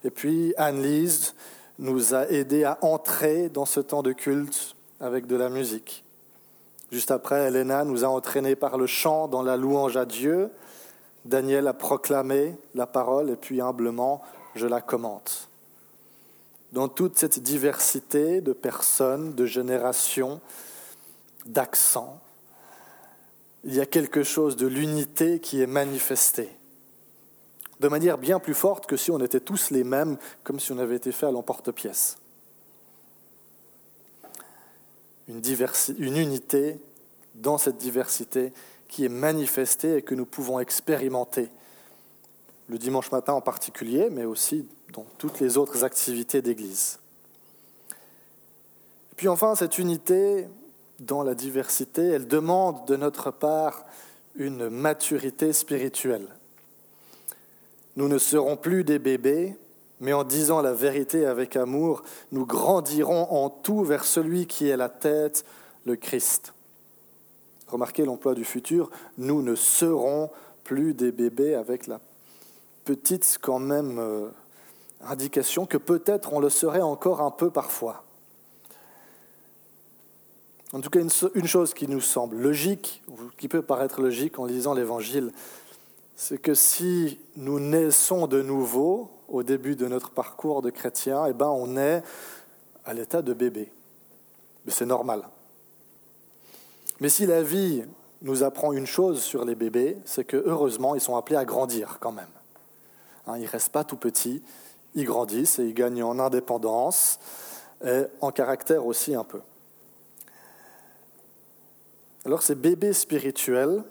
Et 0.03 0.11
puis 0.11 0.55
Anne-Lise 0.57 1.35
nous 1.79 2.15
a 2.15 2.29
aidés 2.29 2.65
à 2.65 2.79
entrer 2.83 3.49
dans 3.49 3.67
ce 3.67 3.81
temps 3.81 4.03
de 4.03 4.13
culte 4.13 4.75
avec 5.01 5.27
de 5.27 5.37
la 5.37 5.49
musique. 5.49 6.04
Juste 6.95 7.11
après, 7.11 7.49
Elena 7.49 7.83
nous 7.83 8.05
a 8.05 8.09
entraînés 8.09 8.55
par 8.55 8.79
le 8.79 8.87
chant 8.87 9.27
dans 9.27 9.43
la 9.43 9.57
louange 9.57 9.97
à 9.97 10.05
Dieu. 10.05 10.49
Daniel 11.25 11.67
a 11.67 11.73
proclamé 11.73 12.55
la 12.77 12.87
parole 12.87 13.31
et 13.31 13.35
puis 13.35 13.61
humblement, 13.61 14.23
je 14.55 14.69
la 14.69 14.81
commente. 14.81 15.49
Dans 16.71 16.87
toute 16.87 17.19
cette 17.19 17.41
diversité 17.41 18.41
de 18.41 18.53
personnes, 18.53 19.35
de 19.35 19.45
générations, 19.45 20.41
d'accents, 21.47 22.21
il 23.65 23.75
y 23.75 23.81
a 23.81 23.87
quelque 23.87 24.23
chose 24.23 24.55
de 24.55 24.69
l'unité 24.69 25.41
qui 25.41 25.61
est 25.61 25.67
manifesté 25.67 26.49
de 27.81 27.89
manière 27.89 28.19
bien 28.19 28.39
plus 28.39 28.55
forte 28.55 28.87
que 28.87 28.97
si 28.97 29.11
on 29.11 29.19
était 29.19 29.41
tous 29.41 29.73
les 29.73 29.83
mêmes, 29.83 30.17
comme 30.45 30.61
si 30.61 30.71
on 30.71 30.79
avait 30.79 30.95
été 30.95 31.11
fait 31.11 31.27
à 31.27 31.33
l'emporte-pièce. 31.33 32.19
Une, 35.29 35.43
une 35.99 36.17
unité 36.17 36.79
dans 37.35 37.59
cette 37.59 37.79
diversité 37.79 38.53
qui 38.89 39.05
est 39.05 39.09
manifestée 39.09 39.97
et 39.97 40.03
que 40.03 40.15
nous 40.15 40.27
pouvons 40.27 40.61
expérimenter 40.61 41.49
le 42.69 42.79
dimanche 42.79 43.11
matin 43.11 43.33
en 43.35 43.41
particulier, 43.41 44.09
mais 44.11 44.25
aussi 44.25 44.67
dans 44.93 45.07
toutes 45.19 45.41
les 45.41 45.59
autres 45.59 45.85
activités 45.85 46.43
d'Église. 46.43 46.99
Et 49.13 49.17
puis 49.17 49.29
enfin, 49.29 49.55
cette 49.55 49.79
unité 49.79 50.47
dans 51.01 51.23
la 51.23 51.35
diversité, 51.35 52.03
elle 52.03 52.27
demande 52.27 52.87
de 52.87 52.97
notre 52.97 53.31
part 53.31 53.85
une 54.37 54.69
maturité 54.69 55.53
spirituelle. 55.53 56.29
Nous 57.97 58.09
ne 58.09 58.19
serons 58.19 58.57
plus 58.57 58.83
des 58.83 58.99
bébés, 58.99 59.57
mais 60.05 60.13
en 60.13 60.23
disant 60.23 60.61
la 60.61 60.75
vérité 60.75 61.25
avec 61.25 61.57
amour, 61.57 62.03
nous 62.31 62.45
grandirons 62.45 63.27
en 63.31 63.49
tout 63.49 63.85
vers 63.85 64.05
celui 64.05 64.47
qui 64.47 64.69
est 64.69 64.77
la 64.77 64.91
tête, 64.91 65.47
le 65.87 65.97
Christ. 65.97 66.53
Remarquez 67.69 68.05
l'emploi 68.05 68.35
du 68.35 68.45
futur, 68.45 68.91
nous 69.17 69.41
ne 69.41 69.55
serons 69.55 70.31
plus 70.63 70.93
des 70.93 71.11
bébés 71.11 71.55
avec 71.55 71.87
la 71.87 72.01
petite 72.85 73.39
quand 73.41 73.59
même 73.59 73.99
euh, 73.99 74.29
indication 75.01 75.65
que 75.65 75.79
peut-être 75.79 76.35
on 76.35 76.39
le 76.39 76.51
serait 76.51 76.83
encore 76.83 77.23
un 77.23 77.31
peu 77.31 77.51
parfois. 77.51 78.05
En 80.75 80.83
tout 80.83 80.91
cas, 80.91 81.01
une, 81.01 81.47
chose 81.47 81.73
qui 81.73 81.89
nous 81.89 82.03
semble 82.03 82.37
logique, 82.37 83.03
ou 83.09 83.15
qui 83.39 83.49
peut 83.49 83.63
paraître 83.63 84.03
logique 84.03 84.39
en 84.39 84.45
lisant 84.45 84.75
l'Évangile, 84.75 85.33
c'est 86.15 86.37
que 86.37 86.53
si 86.53 87.19
nous 87.37 87.59
naissons 87.59 88.27
de 88.27 88.43
nouveau 88.43 89.14
au 89.29 89.43
début 89.43 89.77
de 89.77 89.87
notre 89.87 90.11
parcours 90.11 90.63
de 90.63 90.71
chrétien, 90.71 91.27
eh 91.27 91.33
ben 91.33 91.49
on 91.49 91.77
est 91.77 92.03
à 92.85 92.95
l'état 92.95 93.23
de 93.23 93.33
bébé. 93.33 93.73
Mais 94.65 94.73
c'est 94.73 94.87
normal. 94.87 95.29
Mais 97.01 97.09
si 97.09 97.27
la 97.27 97.43
vie 97.43 97.85
nous 98.23 98.43
apprend 98.43 98.73
une 98.73 98.87
chose 98.87 99.23
sur 99.23 99.45
les 99.45 99.55
bébés, 99.55 99.99
c'est 100.05 100.25
que 100.25 100.43
heureusement, 100.47 100.95
ils 100.95 101.01
sont 101.01 101.17
appelés 101.17 101.37
à 101.37 101.45
grandir 101.45 101.99
quand 102.01 102.13
même. 102.13 102.29
Hein, 103.27 103.37
ils 103.37 103.45
ne 103.45 103.49
restent 103.49 103.73
pas 103.73 103.85
tout 103.85 103.97
petits, 103.97 104.43
ils 104.95 105.05
grandissent 105.05 105.59
et 105.59 105.65
ils 105.65 105.75
gagnent 105.75 106.03
en 106.03 106.19
indépendance 106.19 107.19
et 107.85 108.05
en 108.21 108.31
caractère 108.31 108.87
aussi 108.87 109.15
un 109.15 109.25
peu. 109.25 109.41
Alors 112.25 112.43
ces 112.43 112.55
bébés 112.55 112.95
spirituels, 112.95 113.83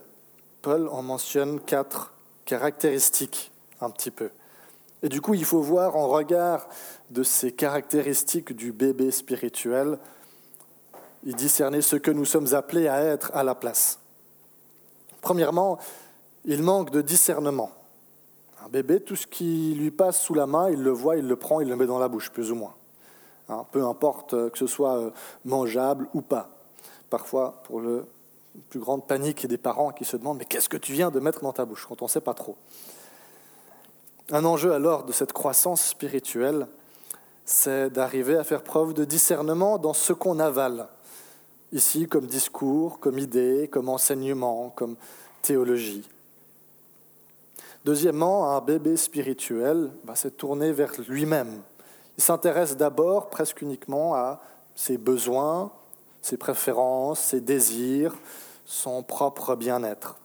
Paul 0.61 0.87
en 0.87 1.03
mentionne 1.03 1.59
quatre 1.59 2.13
caractéristiques 2.45 3.51
un 3.81 3.89
petit 3.91 4.11
peu. 4.11 4.29
Et 5.03 5.09
du 5.09 5.19
coup, 5.19 5.33
il 5.33 5.43
faut 5.43 5.61
voir 5.61 5.97
en 5.97 6.07
regard 6.07 6.67
de 7.11 7.23
ces 7.23 7.51
caractéristiques 7.51 8.53
du 8.53 8.71
bébé 8.71 9.11
spirituel, 9.11 9.99
il 11.25 11.35
discerner 11.35 11.81
ce 11.81 11.97
que 11.97 12.09
nous 12.09 12.25
sommes 12.25 12.53
appelés 12.53 12.87
à 12.87 13.01
être 13.01 13.29
à 13.33 13.43
la 13.43 13.53
place. 13.53 13.99
Premièrement, 15.21 15.77
il 16.45 16.63
manque 16.63 16.89
de 16.89 17.01
discernement. 17.01 17.71
Un 18.65 18.69
bébé, 18.69 19.01
tout 19.01 19.17
ce 19.17 19.27
qui 19.27 19.75
lui 19.77 19.91
passe 19.91 20.21
sous 20.21 20.33
la 20.33 20.47
main, 20.47 20.69
il 20.69 20.81
le 20.81 20.91
voit, 20.91 21.17
il 21.17 21.27
le 21.27 21.35
prend, 21.35 21.59
il 21.59 21.67
le 21.67 21.75
met 21.75 21.85
dans 21.85 21.99
la 21.99 22.07
bouche, 22.07 22.31
plus 22.31 22.51
ou 22.51 22.55
moins. 22.55 22.73
Hein, 23.49 23.65
peu 23.73 23.85
importe 23.85 24.51
que 24.51 24.57
ce 24.57 24.67
soit 24.67 24.97
euh, 24.97 25.11
mangeable 25.43 26.07
ou 26.13 26.21
pas. 26.21 26.49
Parfois, 27.09 27.61
pour 27.65 27.81
le 27.81 28.05
plus 28.69 28.79
grande 28.79 29.05
panique 29.05 29.47
des 29.47 29.57
parents 29.57 29.91
qui 29.91 30.05
se 30.05 30.15
demandent 30.15 30.37
Mais 30.37 30.45
qu'est-ce 30.45 30.69
que 30.69 30.77
tu 30.77 30.93
viens 30.93 31.11
de 31.11 31.19
mettre 31.19 31.41
dans 31.41 31.51
ta 31.51 31.65
bouche 31.65 31.85
quand 31.87 32.01
on 32.01 32.05
ne 32.05 32.09
sait 32.09 32.21
pas 32.21 32.33
trop 32.33 32.55
Un 34.31 34.45
enjeu 34.45 34.71
alors 34.71 35.03
de 35.03 35.11
cette 35.11 35.33
croissance 35.33 35.83
spirituelle, 35.83 36.67
c'est 37.43 37.89
d'arriver 37.89 38.37
à 38.37 38.45
faire 38.45 38.63
preuve 38.63 38.93
de 38.93 39.03
discernement 39.03 39.77
dans 39.77 39.93
ce 39.93 40.13
qu'on 40.13 40.39
avale, 40.39 40.87
ici 41.73 42.07
comme 42.07 42.25
discours, 42.25 42.99
comme 43.01 43.19
idée, 43.19 43.67
comme 43.69 43.89
enseignement, 43.89 44.71
comme 44.75 44.95
théologie. 45.41 46.09
Deuxièmement, 47.83 48.55
un 48.55 48.61
bébé 48.61 48.95
spirituel, 48.95 49.91
bah, 50.05 50.13
c'est 50.15 50.37
tourner 50.37 50.71
vers 50.71 50.93
lui-même. 51.09 51.61
Il 52.17 52.23
s'intéresse 52.23 52.77
d'abord 52.77 53.29
presque 53.29 53.61
uniquement 53.61 54.15
à 54.15 54.39
ses 54.73 54.97
besoins, 54.97 55.69
ses 56.21 56.37
préférences, 56.37 57.19
ses 57.19 57.41
désirs, 57.41 58.15
son 58.65 59.03
propre 59.03 59.55
bien-être. 59.57 60.17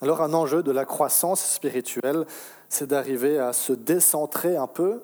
Alors 0.00 0.20
un 0.20 0.34
enjeu 0.34 0.64
de 0.64 0.72
la 0.72 0.84
croissance 0.84 1.40
spirituelle, 1.40 2.26
c'est 2.68 2.86
d'arriver 2.86 3.38
à 3.38 3.52
se 3.52 3.72
décentrer 3.72 4.56
un 4.56 4.66
peu 4.66 5.02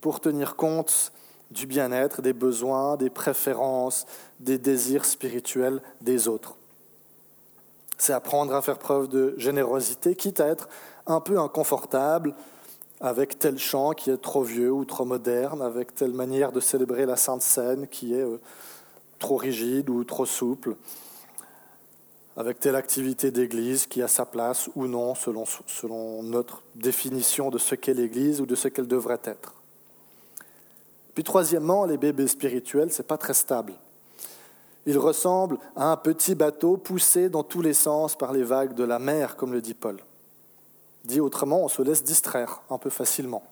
pour 0.00 0.20
tenir 0.20 0.56
compte 0.56 1.12
du 1.50 1.66
bien-être, 1.66 2.22
des 2.22 2.32
besoins, 2.32 2.96
des 2.96 3.10
préférences, 3.10 4.06
des 4.40 4.58
désirs 4.58 5.04
spirituels 5.04 5.80
des 6.00 6.28
autres. 6.28 6.56
C'est 7.98 8.12
apprendre 8.12 8.54
à 8.54 8.62
faire 8.62 8.78
preuve 8.78 9.08
de 9.08 9.34
générosité, 9.38 10.14
quitte 10.14 10.40
à 10.40 10.48
être 10.48 10.68
un 11.06 11.20
peu 11.20 11.38
inconfortable 11.38 12.34
avec 13.00 13.38
tel 13.38 13.58
chant 13.58 13.92
qui 13.92 14.10
est 14.10 14.20
trop 14.20 14.42
vieux 14.42 14.72
ou 14.72 14.84
trop 14.84 15.04
moderne, 15.04 15.62
avec 15.62 15.94
telle 15.94 16.12
manière 16.12 16.52
de 16.52 16.60
célébrer 16.60 17.06
la 17.06 17.16
Sainte 17.16 17.42
Seine 17.42 17.86
qui 17.88 18.14
est 18.14 18.22
euh, 18.22 18.40
trop 19.18 19.36
rigide 19.36 19.90
ou 19.90 20.04
trop 20.04 20.26
souple, 20.26 20.76
avec 22.36 22.60
telle 22.60 22.76
activité 22.76 23.30
d'église 23.30 23.86
qui 23.86 24.02
a 24.02 24.08
sa 24.08 24.26
place 24.26 24.68
ou 24.74 24.86
non 24.86 25.14
selon, 25.14 26.22
notre 26.22 26.62
définition 26.74 27.50
de 27.50 27.58
ce 27.58 27.74
qu'est 27.74 27.94
l'église 27.94 28.40
ou 28.40 28.46
de 28.46 28.54
ce 28.54 28.68
qu'elle 28.68 28.86
devrait 28.86 29.20
être. 29.24 29.54
Puis 31.14 31.24
troisièmement, 31.24 31.86
les 31.86 31.96
bébés 31.96 32.28
spirituels, 32.28 32.92
ce 32.92 33.00
n'est 33.00 33.06
pas 33.06 33.16
très 33.16 33.32
stable. 33.32 33.72
Ils 34.84 34.98
ressemblent 34.98 35.58
à 35.74 35.90
un 35.90 35.96
petit 35.96 36.34
bateau 36.34 36.76
poussé 36.76 37.30
dans 37.30 37.42
tous 37.42 37.62
les 37.62 37.72
sens 37.72 38.16
par 38.16 38.32
les 38.32 38.44
vagues 38.44 38.74
de 38.74 38.84
la 38.84 38.98
mer, 38.98 39.36
comme 39.36 39.52
le 39.52 39.62
dit 39.62 39.74
Paul. 39.74 39.96
Dit 41.04 41.20
autrement, 41.20 41.64
on 41.64 41.68
se 41.68 41.82
laisse 41.82 42.04
distraire 42.04 42.60
un 42.68 42.78
peu 42.78 42.90
facilement. 42.90 43.42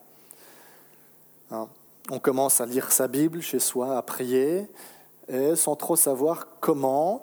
Hein, 1.50 1.68
on 2.10 2.18
commence 2.18 2.60
à 2.60 2.66
lire 2.66 2.92
sa 2.92 3.08
Bible 3.08 3.40
chez 3.40 3.58
soi, 3.58 3.96
à 3.96 4.02
prier, 4.02 4.68
et 5.28 5.56
sans 5.56 5.74
trop 5.74 5.96
savoir 5.96 6.48
comment, 6.60 7.22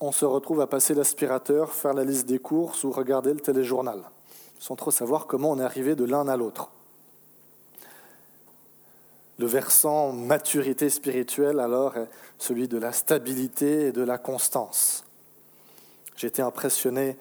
on 0.00 0.12
se 0.12 0.24
retrouve 0.24 0.60
à 0.60 0.66
passer 0.66 0.94
l'aspirateur, 0.94 1.72
faire 1.72 1.94
la 1.94 2.04
liste 2.04 2.26
des 2.26 2.38
courses 2.38 2.84
ou 2.84 2.90
regarder 2.90 3.32
le 3.32 3.40
téléjournal, 3.40 4.02
sans 4.58 4.76
trop 4.76 4.90
savoir 4.90 5.26
comment 5.26 5.52
on 5.52 5.58
est 5.58 5.64
arrivé 5.64 5.94
de 5.94 6.04
l'un 6.04 6.28
à 6.28 6.36
l'autre. 6.36 6.70
Le 9.38 9.46
versant 9.46 10.12
maturité 10.12 10.88
spirituelle, 10.88 11.60
alors, 11.60 11.96
est 11.96 12.08
celui 12.38 12.68
de 12.68 12.78
la 12.78 12.92
stabilité 12.92 13.88
et 13.88 13.92
de 13.92 14.02
la 14.02 14.16
constance. 14.16 15.04
J'ai 16.16 16.28
été 16.28 16.40
impressionné 16.40 17.18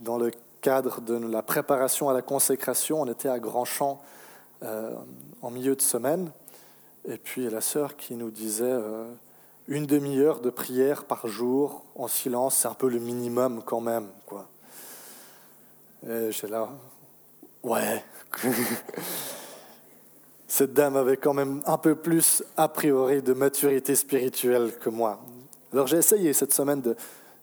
dans 0.00 0.18
le 0.18 0.32
cadre 0.60 1.00
de 1.00 1.14
la 1.14 1.42
préparation 1.42 2.08
à 2.08 2.12
la 2.12 2.22
consécration. 2.22 3.00
On 3.02 3.06
était 3.06 3.28
à 3.28 3.38
Grandchamp 3.38 4.00
euh, 4.62 4.92
en 5.42 5.50
milieu 5.50 5.76
de 5.76 5.82
semaine 5.82 6.32
et 7.06 7.18
puis 7.18 7.48
la 7.50 7.60
sœur 7.60 7.96
qui 7.96 8.14
nous 8.14 8.30
disait 8.30 8.64
euh, 8.64 9.04
une 9.68 9.86
demi-heure 9.86 10.40
de 10.40 10.50
prière 10.50 11.04
par 11.04 11.26
jour 11.26 11.84
en 11.94 12.08
silence, 12.08 12.56
c'est 12.56 12.68
un 12.68 12.74
peu 12.74 12.88
le 12.88 12.98
minimum 12.98 13.62
quand 13.64 13.80
même. 13.80 14.08
Quoi. 14.26 14.46
Et 16.06 16.30
j'ai 16.30 16.48
là, 16.48 16.68
ouais. 17.62 18.04
Cette 20.46 20.74
dame 20.74 20.96
avait 20.96 21.16
quand 21.16 21.34
même 21.34 21.62
un 21.66 21.78
peu 21.78 21.94
plus, 21.94 22.44
a 22.56 22.68
priori, 22.68 23.22
de 23.22 23.32
maturité 23.32 23.94
spirituelle 23.94 24.72
que 24.78 24.90
moi. 24.90 25.18
Alors 25.72 25.86
j'ai 25.86 25.96
essayé 25.96 26.32
cette 26.32 26.52
semaine 26.52 26.82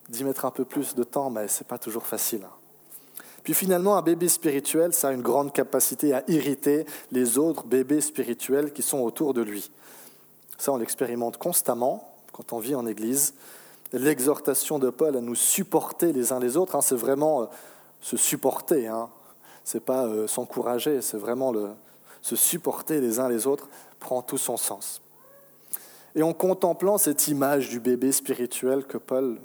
d'y 0.07 0.23
mettre 0.23 0.45
un 0.45 0.51
peu 0.51 0.63
plus 0.63 0.95
de 0.95 1.03
temps, 1.03 1.29
mais 1.29 1.47
ce 1.47 1.63
n'est 1.63 1.67
pas 1.67 1.77
toujours 1.77 2.05
facile. 2.05 2.43
Hein. 2.45 2.53
Puis 3.43 3.53
finalement, 3.55 3.97
un 3.97 4.01
bébé 4.01 4.29
spirituel, 4.29 4.93
ça 4.93 5.09
a 5.09 5.11
une 5.11 5.23
grande 5.23 5.51
capacité 5.51 6.13
à 6.13 6.23
irriter 6.27 6.85
les 7.11 7.39
autres 7.39 7.65
bébés 7.65 8.01
spirituels 8.01 8.71
qui 8.71 8.83
sont 8.83 8.99
autour 8.99 9.33
de 9.33 9.41
lui. 9.41 9.71
Ça, 10.57 10.71
on 10.71 10.77
l'expérimente 10.77 11.37
constamment 11.37 12.10
quand 12.31 12.53
on 12.53 12.59
vit 12.59 12.75
en 12.75 12.85
Église. 12.85 13.33
L'exhortation 13.93 14.79
de 14.79 14.89
Paul 14.89 15.17
à 15.17 15.21
nous 15.21 15.35
supporter 15.35 16.13
les 16.13 16.31
uns 16.31 16.39
les 16.39 16.57
autres, 16.57 16.75
hein, 16.75 16.81
c'est 16.81 16.95
vraiment 16.95 17.43
euh, 17.43 17.45
se 17.99 18.17
supporter. 18.17 18.87
Hein. 18.87 19.09
Ce 19.63 19.77
n'est 19.77 19.81
pas 19.81 20.05
euh, 20.05 20.27
s'encourager, 20.27 21.01
c'est 21.01 21.17
vraiment 21.17 21.53
se 22.21 22.35
supporter 22.35 23.01
les 23.01 23.19
uns 23.19 23.29
les 23.29 23.47
autres 23.47 23.67
prend 23.99 24.21
tout 24.21 24.37
son 24.37 24.57
sens. 24.57 25.01
Et 26.15 26.23
en 26.23 26.33
contemplant 26.33 26.97
cette 26.97 27.27
image 27.29 27.69
du 27.69 27.79
bébé 27.79 28.11
spirituel 28.11 28.85
que 28.85 28.97
Paul 28.97 29.39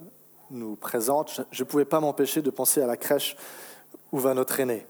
nous 0.50 0.74
présente, 0.74 1.42
je 1.52 1.62
ne 1.62 1.68
pouvais 1.68 1.84
pas 1.84 2.00
m'empêcher 2.00 2.42
de 2.42 2.50
penser 2.50 2.82
à 2.82 2.86
la 2.86 2.96
crèche 2.96 3.36
où 4.10 4.18
va 4.18 4.34
notre 4.34 4.58
aîné. 4.58 4.86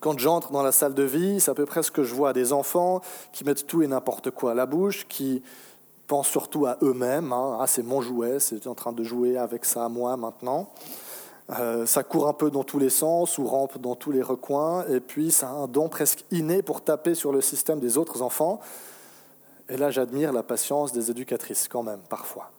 Quand 0.00 0.18
j'entre 0.18 0.52
dans 0.52 0.62
la 0.62 0.72
salle 0.72 0.94
de 0.94 1.02
vie, 1.02 1.40
c'est 1.40 1.50
à 1.50 1.54
peu 1.54 1.66
près 1.66 1.82
ce 1.82 1.90
que 1.90 2.02
je 2.02 2.14
vois 2.14 2.32
des 2.32 2.52
enfants 2.52 3.00
qui 3.32 3.44
mettent 3.44 3.66
tout 3.66 3.82
et 3.82 3.86
n'importe 3.86 4.30
quoi 4.30 4.52
à 4.52 4.54
la 4.54 4.66
bouche, 4.66 5.06
qui 5.08 5.42
pensent 6.06 6.28
surtout 6.28 6.66
à 6.66 6.78
eux-mêmes. 6.82 7.32
Hein. 7.32 7.58
Ah, 7.60 7.66
c'est 7.66 7.82
mon 7.82 8.00
jouet, 8.00 8.38
c'est 8.40 8.66
en 8.66 8.74
train 8.74 8.92
de 8.92 9.02
jouer 9.02 9.36
avec 9.36 9.64
ça 9.64 9.84
à 9.84 9.88
moi 9.88 10.16
maintenant. 10.16 10.70
Euh, 11.50 11.86
ça 11.86 12.02
court 12.02 12.26
un 12.26 12.32
peu 12.32 12.50
dans 12.50 12.64
tous 12.64 12.78
les 12.78 12.90
sens 12.90 13.38
ou 13.38 13.46
rampe 13.46 13.78
dans 13.78 13.94
tous 13.94 14.10
les 14.10 14.22
recoins, 14.22 14.84
et 14.88 14.98
puis 14.98 15.30
ça 15.30 15.48
a 15.48 15.52
un 15.52 15.68
don 15.68 15.88
presque 15.88 16.24
inné 16.32 16.60
pour 16.62 16.82
taper 16.82 17.14
sur 17.14 17.30
le 17.30 17.40
système 17.40 17.78
des 17.78 17.98
autres 17.98 18.22
enfants. 18.22 18.60
Et 19.68 19.76
là, 19.76 19.90
j'admire 19.90 20.32
la 20.32 20.42
patience 20.42 20.92
des 20.92 21.10
éducatrices 21.10 21.68
quand 21.68 21.82
même, 21.82 22.00
parfois. 22.08 22.50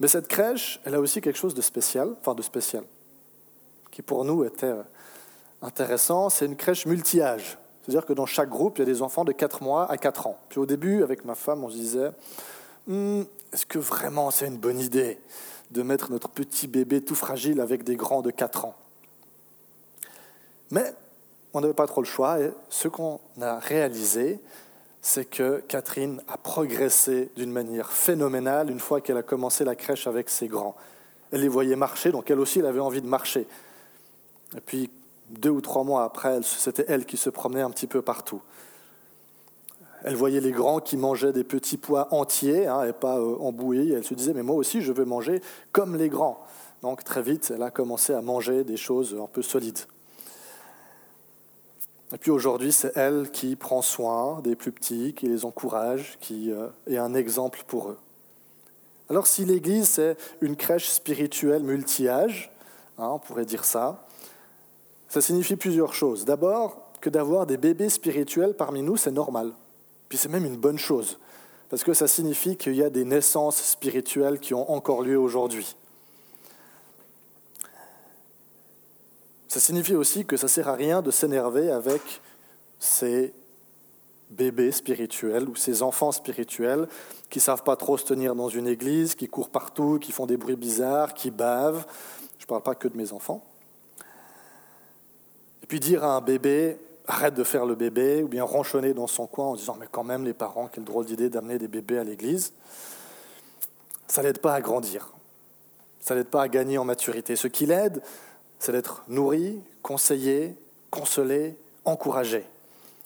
Mais 0.00 0.08
cette 0.08 0.28
crèche, 0.28 0.80
elle 0.84 0.94
a 0.94 1.00
aussi 1.00 1.20
quelque 1.20 1.38
chose 1.38 1.54
de 1.54 1.62
spécial, 1.62 2.14
enfin 2.20 2.34
de 2.34 2.42
spécial, 2.42 2.84
qui 3.90 4.02
pour 4.02 4.24
nous 4.24 4.44
était 4.44 4.74
intéressant. 5.62 6.28
C'est 6.28 6.46
une 6.46 6.56
crèche 6.56 6.84
multi-âge. 6.84 7.58
C'est-à-dire 7.84 8.06
que 8.06 8.14
dans 8.14 8.26
chaque 8.26 8.48
groupe, 8.48 8.78
il 8.78 8.80
y 8.80 8.82
a 8.82 8.86
des 8.86 9.02
enfants 9.02 9.24
de 9.24 9.32
4 9.32 9.62
mois 9.62 9.90
à 9.90 9.98
4 9.98 10.26
ans. 10.26 10.38
Puis 10.48 10.58
au 10.58 10.66
début, 10.66 11.02
avec 11.02 11.24
ma 11.24 11.34
femme, 11.34 11.64
on 11.64 11.68
se 11.68 11.76
disait, 11.76 12.10
hmm, 12.86 13.22
est-ce 13.52 13.66
que 13.66 13.78
vraiment 13.78 14.30
c'est 14.30 14.46
une 14.46 14.56
bonne 14.56 14.80
idée 14.80 15.18
de 15.70 15.82
mettre 15.82 16.10
notre 16.10 16.28
petit 16.28 16.66
bébé 16.66 17.02
tout 17.02 17.14
fragile 17.14 17.60
avec 17.60 17.84
des 17.84 17.96
grands 17.96 18.22
de 18.22 18.30
4 18.30 18.64
ans? 18.64 18.74
Mais 20.70 20.94
on 21.52 21.60
n'avait 21.60 21.74
pas 21.74 21.86
trop 21.86 22.00
le 22.00 22.06
choix 22.06 22.40
et 22.40 22.50
ce 22.70 22.88
qu'on 22.88 23.20
a 23.40 23.58
réalisé, 23.58 24.40
c'est 25.02 25.26
que 25.26 25.62
Catherine 25.68 26.22
a 26.28 26.38
progressé 26.38 27.30
d'une 27.36 27.52
manière 27.52 27.92
phénoménale 27.92 28.70
une 28.70 28.80
fois 28.80 29.02
qu'elle 29.02 29.18
a 29.18 29.22
commencé 29.22 29.62
la 29.62 29.76
crèche 29.76 30.06
avec 30.06 30.30
ses 30.30 30.48
grands. 30.48 30.74
Elle 31.30 31.42
les 31.42 31.48
voyait 31.48 31.76
marcher, 31.76 32.10
donc 32.12 32.30
elle 32.30 32.40
aussi, 32.40 32.60
elle 32.60 32.66
avait 32.66 32.80
envie 32.80 33.02
de 33.02 33.06
marcher. 33.06 33.46
Et 34.56 34.60
puis, 34.60 34.90
deux 35.30 35.50
ou 35.50 35.60
trois 35.60 35.84
mois 35.84 36.04
après, 36.04 36.40
c'était 36.42 36.84
elle 36.88 37.06
qui 37.06 37.16
se 37.16 37.30
promenait 37.30 37.62
un 37.62 37.70
petit 37.70 37.86
peu 37.86 38.02
partout. 38.02 38.42
Elle 40.04 40.16
voyait 40.16 40.40
les 40.40 40.50
grands 40.50 40.80
qui 40.80 40.98
mangeaient 40.98 41.32
des 41.32 41.44
petits 41.44 41.78
pois 41.78 42.12
entiers 42.12 42.66
hein, 42.66 42.84
et 42.84 42.92
pas 42.92 43.18
euh. 43.18 43.94
Elle 43.94 44.04
se 44.04 44.12
disait, 44.12 44.34
mais 44.34 44.42
moi 44.42 44.56
aussi, 44.56 44.82
je 44.82 44.92
veux 44.92 45.06
manger 45.06 45.40
comme 45.72 45.96
les 45.96 46.10
grands. 46.10 46.44
Donc 46.82 47.02
très 47.02 47.22
vite, 47.22 47.50
elle 47.54 47.62
a 47.62 47.70
commencé 47.70 48.12
à 48.12 48.20
manger 48.20 48.64
des 48.64 48.76
choses 48.76 49.16
un 49.18 49.26
peu 49.26 49.40
solides. 49.40 49.78
Et 52.12 52.18
puis 52.18 52.30
aujourd'hui, 52.30 52.70
c'est 52.70 52.94
elle 52.96 53.30
qui 53.30 53.56
prend 53.56 53.80
soin 53.80 54.40
des 54.42 54.54
plus 54.54 54.72
petits, 54.72 55.14
qui 55.14 55.26
les 55.26 55.46
encourage, 55.46 56.18
qui 56.20 56.52
euh, 56.52 56.68
est 56.86 56.98
un 56.98 57.14
exemple 57.14 57.62
pour 57.66 57.88
eux. 57.88 57.98
Alors 59.08 59.26
si 59.26 59.44
l'Église, 59.44 59.88
c'est 59.88 60.16
une 60.42 60.56
crèche 60.56 60.90
spirituelle 60.90 61.62
multi-âge, 61.62 62.52
hein, 62.98 63.08
on 63.08 63.18
pourrait 63.18 63.46
dire 63.46 63.64
ça, 63.64 64.03
ça 65.14 65.20
signifie 65.20 65.54
plusieurs 65.54 65.94
choses. 65.94 66.24
D'abord, 66.24 66.90
que 67.00 67.08
d'avoir 67.08 67.46
des 67.46 67.56
bébés 67.56 67.88
spirituels 67.88 68.54
parmi 68.54 68.82
nous, 68.82 68.96
c'est 68.96 69.12
normal. 69.12 69.52
Puis 70.08 70.18
c'est 70.18 70.28
même 70.28 70.44
une 70.44 70.56
bonne 70.56 70.76
chose, 70.76 71.20
parce 71.70 71.84
que 71.84 71.94
ça 71.94 72.08
signifie 72.08 72.56
qu'il 72.56 72.74
y 72.74 72.82
a 72.82 72.90
des 72.90 73.04
naissances 73.04 73.62
spirituelles 73.62 74.40
qui 74.40 74.54
ont 74.54 74.68
encore 74.72 75.02
lieu 75.02 75.16
aujourd'hui. 75.16 75.76
Ça 79.46 79.60
signifie 79.60 79.94
aussi 79.94 80.24
que 80.24 80.36
ça 80.36 80.46
ne 80.46 80.50
sert 80.50 80.66
à 80.66 80.74
rien 80.74 81.00
de 81.00 81.12
s'énerver 81.12 81.70
avec 81.70 82.02
ces 82.80 83.32
bébés 84.30 84.72
spirituels 84.72 85.48
ou 85.48 85.54
ces 85.54 85.84
enfants 85.84 86.10
spirituels 86.10 86.88
qui 87.30 87.38
ne 87.38 87.42
savent 87.42 87.62
pas 87.62 87.76
trop 87.76 87.96
se 87.96 88.04
tenir 88.04 88.34
dans 88.34 88.48
une 88.48 88.66
église, 88.66 89.14
qui 89.14 89.28
courent 89.28 89.50
partout, 89.50 90.00
qui 90.00 90.10
font 90.10 90.26
des 90.26 90.36
bruits 90.36 90.56
bizarres, 90.56 91.14
qui 91.14 91.30
bavent. 91.30 91.86
Je 92.40 92.42
ne 92.46 92.48
parle 92.48 92.62
pas 92.64 92.74
que 92.74 92.88
de 92.88 92.96
mes 92.96 93.12
enfants. 93.12 93.44
Et 95.64 95.66
puis 95.66 95.80
dire 95.80 96.04
à 96.04 96.14
un 96.14 96.20
bébé, 96.20 96.76
arrête 97.06 97.32
de 97.32 97.42
faire 97.42 97.64
le 97.64 97.74
bébé, 97.74 98.22
ou 98.22 98.28
bien 98.28 98.44
ronchonner 98.44 98.92
dans 98.92 99.06
son 99.06 99.26
coin 99.26 99.46
en 99.46 99.54
disant, 99.54 99.78
mais 99.80 99.86
quand 99.90 100.04
même 100.04 100.22
les 100.22 100.34
parents, 100.34 100.68
quelle 100.70 100.84
drôle 100.84 101.06
d'idée 101.06 101.30
d'amener 101.30 101.58
des 101.58 101.68
bébés 101.68 101.96
à 101.96 102.04
l'église, 102.04 102.52
ça 104.06 104.22
l'aide 104.22 104.40
pas 104.40 104.52
à 104.52 104.60
grandir, 104.60 105.08
ça 106.00 106.14
l'aide 106.14 106.26
pas 106.26 106.42
à 106.42 106.48
gagner 106.48 106.76
en 106.76 106.84
maturité. 106.84 107.34
Ce 107.34 107.48
qui 107.48 107.64
l'aide, 107.64 108.02
c'est 108.58 108.72
d'être 108.72 109.04
nourri, 109.08 109.58
conseillé, 109.80 110.54
consolé, 110.90 111.56
encouragé. 111.86 112.44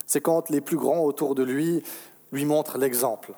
C'est 0.04 0.20
quand 0.20 0.50
les 0.50 0.60
plus 0.60 0.78
grands 0.78 1.04
autour 1.04 1.36
de 1.36 1.44
lui 1.44 1.84
lui 2.32 2.44
montrent 2.44 2.76
l'exemple. 2.76 3.34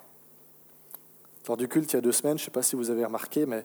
Lors 1.47 1.57
du 1.57 1.67
culte, 1.67 1.93
il 1.93 1.97
y 1.97 1.99
a 1.99 2.01
deux 2.01 2.11
semaines, 2.11 2.39
je 2.39 2.43
ne 2.43 2.45
sais 2.45 2.51
pas 2.51 2.63
si 2.63 2.75
vous 2.75 2.89
avez 2.89 3.05
remarqué, 3.05 3.45
mais 3.45 3.63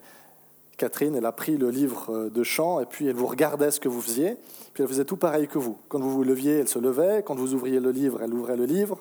Catherine, 0.77 1.17
elle 1.17 1.25
a 1.25 1.33
pris 1.33 1.57
le 1.57 1.71
livre 1.71 2.07
euh, 2.11 2.31
de 2.31 2.43
chant 2.43 2.81
et 2.81 2.87
puis 2.87 3.07
elle 3.07 3.17
vous 3.17 3.27
regardait 3.27 3.71
ce 3.71 3.81
que 3.81 3.89
vous 3.89 4.01
faisiez, 4.01 4.37
puis 4.75 4.83
elle 4.83 4.89
faisait 4.89 5.05
tout 5.05 5.17
pareil 5.17 5.49
que 5.49 5.59
vous. 5.59 5.79
Quand 5.89 5.99
vous 5.99 6.11
vous 6.11 6.23
leviez, 6.23 6.59
elle 6.59 6.69
se 6.69 6.79
levait, 6.79 7.23
quand 7.25 7.35
vous 7.35 7.55
ouvriez 7.55 7.81
le 7.81 7.91
livre, 7.91 8.23
elle 8.23 8.35
ouvrait 8.35 8.57
le 8.57 8.67
livre, 8.67 9.01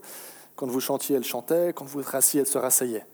quand 0.56 0.68
vous 0.68 0.80
chantiez, 0.80 1.18
elle 1.18 1.24
chantait, 1.24 1.74
quand 1.74 1.86
vous 1.86 2.02
rassiez, 2.02 2.42
elle 2.42 2.48
se 2.48 2.58
rasseyait. 2.58 3.06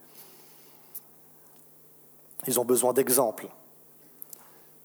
Ils 2.46 2.60
ont 2.60 2.64
besoin 2.64 2.92
d'exemples. 2.92 3.48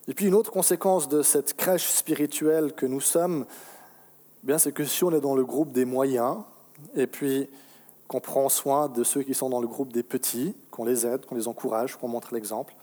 Et 0.08 0.14
puis 0.14 0.26
une 0.26 0.34
autre 0.34 0.52
conséquence 0.52 1.08
de 1.08 1.22
cette 1.22 1.54
crèche 1.56 1.88
spirituelle 1.88 2.74
que 2.74 2.86
nous 2.86 3.02
sommes, 3.02 3.46
eh 4.44 4.48
bien 4.48 4.58
c'est 4.58 4.72
que 4.72 4.86
si 4.86 5.04
on 5.04 5.12
est 5.12 5.22
dans 5.22 5.36
le 5.36 5.46
groupe 5.46 5.72
des 5.72 5.86
moyens, 5.86 6.38
et 6.96 7.08
puis 7.08 7.50
qu'on 8.08 8.22
prend 8.22 8.48
soin 8.50 8.88
de 8.88 9.04
ceux 9.04 9.22
qui 9.22 9.34
sont 9.34 9.50
dans 9.50 9.60
le 9.60 9.68
groupe 9.68 9.92
des 9.92 10.04
petits, 10.04 10.56
qu'on 10.72 10.86
les 10.86 11.06
aide, 11.06 11.26
qu'on 11.26 11.36
les 11.36 11.48
encourage, 11.48 11.98
qu'on 11.98 12.08
montre 12.08 12.34
l'exemple, 12.34 12.74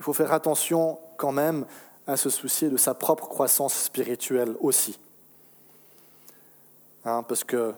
il 0.00 0.02
faut 0.02 0.14
faire 0.14 0.32
attention 0.32 0.98
quand 1.18 1.30
même 1.30 1.66
à 2.06 2.16
se 2.16 2.30
soucier 2.30 2.70
de 2.70 2.78
sa 2.78 2.94
propre 2.94 3.28
croissance 3.28 3.74
spirituelle 3.74 4.56
aussi. 4.60 4.98
Hein, 7.04 7.22
parce 7.22 7.44
que 7.44 7.74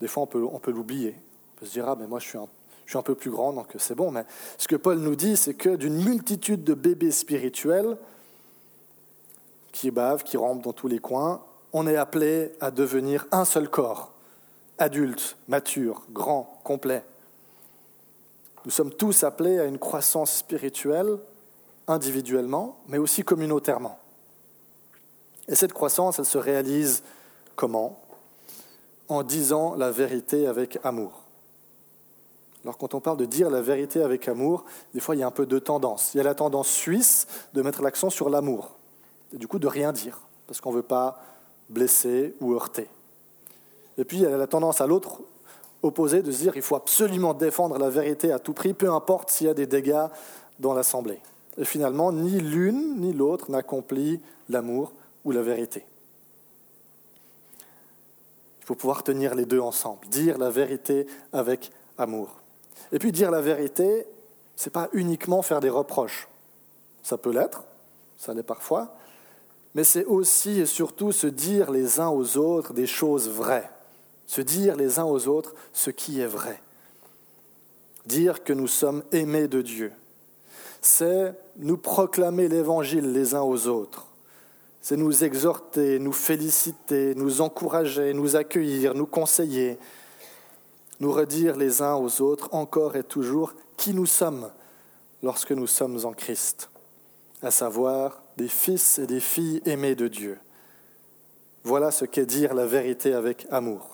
des 0.00 0.06
fois, 0.06 0.22
on 0.22 0.26
peut, 0.60 0.70
l'oublier. 0.70 1.16
On 1.56 1.60
peut 1.60 1.66
se 1.66 1.72
dire, 1.72 1.88
ah, 1.88 1.96
mais 1.98 2.06
moi, 2.06 2.20
je 2.20 2.28
suis, 2.28 2.38
un, 2.38 2.46
je 2.86 2.92
suis 2.92 2.98
un 2.98 3.02
peu 3.02 3.16
plus 3.16 3.32
grand, 3.32 3.52
donc 3.52 3.66
c'est 3.78 3.96
bon. 3.96 4.12
Mais 4.12 4.24
ce 4.58 4.68
que 4.68 4.76
Paul 4.76 4.98
nous 4.98 5.16
dit, 5.16 5.36
c'est 5.36 5.54
que 5.54 5.70
d'une 5.70 6.04
multitude 6.04 6.62
de 6.62 6.74
bébés 6.74 7.10
spirituels 7.10 7.96
qui 9.72 9.90
bavent, 9.90 10.22
qui 10.22 10.36
rampent 10.36 10.62
dans 10.62 10.72
tous 10.72 10.86
les 10.86 11.00
coins, 11.00 11.42
on 11.72 11.88
est 11.88 11.96
appelé 11.96 12.52
à 12.60 12.70
devenir 12.70 13.26
un 13.32 13.44
seul 13.44 13.68
corps, 13.68 14.12
adulte, 14.78 15.36
mature, 15.48 16.04
grand, 16.12 16.60
complet. 16.62 17.02
Nous 18.64 18.70
sommes 18.70 18.92
tous 18.92 19.24
appelés 19.24 19.58
à 19.58 19.64
une 19.64 19.78
croissance 19.78 20.36
spirituelle, 20.36 21.18
individuellement, 21.86 22.78
mais 22.88 22.98
aussi 22.98 23.22
communautairement. 23.22 23.98
Et 25.48 25.54
cette 25.54 25.74
croissance, 25.74 26.18
elle 26.18 26.24
se 26.24 26.38
réalise 26.38 27.02
comment? 27.56 28.00
En 29.08 29.22
disant 29.22 29.74
la 29.74 29.90
vérité 29.90 30.46
avec 30.46 30.78
amour. 30.82 31.24
Alors 32.64 32.78
quand 32.78 32.94
on 32.94 33.00
parle 33.00 33.18
de 33.18 33.26
dire 33.26 33.50
la 33.50 33.60
vérité 33.60 34.02
avec 34.02 34.26
amour, 34.26 34.64
des 34.94 35.00
fois 35.00 35.14
il 35.14 35.18
y 35.18 35.22
a 35.22 35.26
un 35.26 35.30
peu 35.30 35.44
de 35.44 35.58
tendance. 35.58 36.14
Il 36.14 36.16
y 36.16 36.20
a 36.20 36.24
la 36.24 36.34
tendance 36.34 36.68
suisse 36.68 37.26
de 37.52 37.60
mettre 37.60 37.82
l'accent 37.82 38.08
sur 38.08 38.30
l'amour, 38.30 38.76
et 39.34 39.36
du 39.36 39.46
coup 39.46 39.58
de 39.58 39.66
rien 39.66 39.92
dire, 39.92 40.22
parce 40.46 40.62
qu'on 40.62 40.70
ne 40.70 40.76
veut 40.76 40.82
pas 40.82 41.20
blesser 41.68 42.34
ou 42.40 42.54
heurter. 42.54 42.88
Et 43.98 44.04
puis 44.04 44.16
il 44.16 44.22
y 44.22 44.26
a 44.26 44.34
la 44.34 44.46
tendance 44.46 44.80
à 44.80 44.86
l'autre 44.86 45.20
opposé 45.84 46.22
de 46.22 46.32
se 46.32 46.38
dire 46.38 46.56
il 46.56 46.62
faut 46.62 46.76
absolument 46.76 47.34
défendre 47.34 47.78
la 47.78 47.90
vérité 47.90 48.32
à 48.32 48.38
tout 48.38 48.54
prix, 48.54 48.74
peu 48.74 48.90
importe 48.90 49.30
s'il 49.30 49.46
y 49.46 49.50
a 49.50 49.54
des 49.54 49.66
dégâts 49.66 50.06
dans 50.58 50.72
l'Assemblée. 50.72 51.20
Et 51.58 51.64
finalement, 51.64 52.10
ni 52.10 52.40
l'une 52.40 53.00
ni 53.00 53.12
l'autre 53.12 53.50
n'accomplit 53.50 54.20
l'amour 54.48 54.92
ou 55.24 55.30
la 55.30 55.42
vérité. 55.42 55.84
Il 58.60 58.66
faut 58.66 58.74
pouvoir 58.74 59.02
tenir 59.02 59.34
les 59.34 59.44
deux 59.44 59.60
ensemble, 59.60 60.06
dire 60.08 60.38
la 60.38 60.50
vérité 60.50 61.06
avec 61.32 61.70
amour. 61.98 62.40
Et 62.90 62.98
puis 62.98 63.12
dire 63.12 63.30
la 63.30 63.42
vérité, 63.42 64.06
ce 64.56 64.68
n'est 64.68 64.72
pas 64.72 64.88
uniquement 64.94 65.42
faire 65.42 65.60
des 65.60 65.68
reproches. 65.68 66.28
Ça 67.02 67.18
peut 67.18 67.32
l'être, 67.32 67.64
ça 68.16 68.32
l'est 68.32 68.42
parfois, 68.42 68.94
mais 69.74 69.84
c'est 69.84 70.06
aussi 70.06 70.60
et 70.60 70.66
surtout 70.66 71.12
se 71.12 71.26
dire 71.26 71.70
les 71.70 72.00
uns 72.00 72.08
aux 72.08 72.38
autres 72.38 72.72
des 72.72 72.86
choses 72.86 73.28
vraies 73.28 73.70
se 74.26 74.40
dire 74.40 74.76
les 74.76 74.98
uns 74.98 75.04
aux 75.04 75.28
autres 75.28 75.54
ce 75.72 75.90
qui 75.90 76.20
est 76.20 76.26
vrai, 76.26 76.60
dire 78.06 78.44
que 78.44 78.52
nous 78.52 78.68
sommes 78.68 79.02
aimés 79.12 79.48
de 79.48 79.62
Dieu, 79.62 79.92
c'est 80.80 81.34
nous 81.56 81.78
proclamer 81.78 82.48
l'Évangile 82.48 83.12
les 83.12 83.34
uns 83.34 83.42
aux 83.42 83.68
autres. 83.68 84.06
C'est 84.82 84.98
nous 84.98 85.24
exhorter, 85.24 85.98
nous 85.98 86.12
féliciter, 86.12 87.14
nous 87.14 87.40
encourager, 87.40 88.12
nous 88.12 88.36
accueillir, 88.36 88.94
nous 88.94 89.06
conseiller, 89.06 89.78
nous 91.00 91.10
redire 91.10 91.56
les 91.56 91.80
uns 91.80 91.94
aux 91.94 92.20
autres 92.20 92.50
encore 92.52 92.96
et 92.96 93.02
toujours 93.02 93.54
qui 93.78 93.94
nous 93.94 94.04
sommes 94.04 94.50
lorsque 95.22 95.52
nous 95.52 95.66
sommes 95.66 96.04
en 96.04 96.12
Christ, 96.12 96.68
à 97.42 97.50
savoir 97.50 98.22
des 98.36 98.48
fils 98.48 98.98
et 98.98 99.06
des 99.06 99.20
filles 99.20 99.62
aimés 99.64 99.94
de 99.94 100.06
Dieu. 100.06 100.38
Voilà 101.62 101.90
ce 101.90 102.04
qu'est 102.04 102.26
dire 102.26 102.52
la 102.52 102.66
vérité 102.66 103.14
avec 103.14 103.46
amour. 103.50 103.93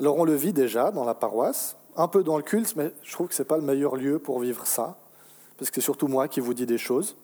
Alors 0.00 0.16
on 0.18 0.24
le 0.24 0.34
vit 0.34 0.52
déjà 0.52 0.90
dans 0.90 1.04
la 1.04 1.14
paroisse, 1.14 1.76
un 1.96 2.08
peu 2.08 2.22
dans 2.22 2.36
le 2.36 2.42
culte, 2.42 2.76
mais 2.76 2.92
je 3.02 3.12
trouve 3.12 3.28
que 3.28 3.34
ce 3.34 3.42
n'est 3.42 3.46
pas 3.46 3.56
le 3.56 3.62
meilleur 3.62 3.96
lieu 3.96 4.18
pour 4.18 4.40
vivre 4.40 4.66
ça, 4.66 4.96
parce 5.56 5.70
que 5.70 5.76
c'est 5.76 5.84
surtout 5.84 6.08
moi 6.08 6.28
qui 6.28 6.40
vous 6.40 6.54
dis 6.54 6.66
des 6.66 6.78
choses. 6.78 7.16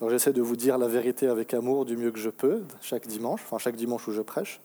Alors 0.00 0.10
j'essaie 0.10 0.32
de 0.32 0.42
vous 0.42 0.56
dire 0.56 0.78
la 0.78 0.88
vérité 0.88 1.26
avec 1.26 1.54
amour 1.54 1.84
du 1.84 1.96
mieux 1.96 2.10
que 2.10 2.18
je 2.18 2.30
peux, 2.30 2.62
chaque 2.80 3.06
dimanche, 3.06 3.40
enfin 3.44 3.58
chaque 3.58 3.76
dimanche 3.76 4.06
où 4.06 4.12
je 4.12 4.22
prêche. 4.22 4.60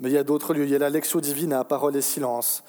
Mais 0.00 0.10
il 0.10 0.12
y 0.14 0.18
a 0.18 0.24
d'autres 0.24 0.54
lieux, 0.54 0.64
il 0.64 0.70
y 0.70 0.74
a 0.74 0.78
la 0.78 0.90
divine 0.90 1.52
à 1.52 1.64
parole 1.64 1.96
et 1.96 2.02
silence, 2.02 2.62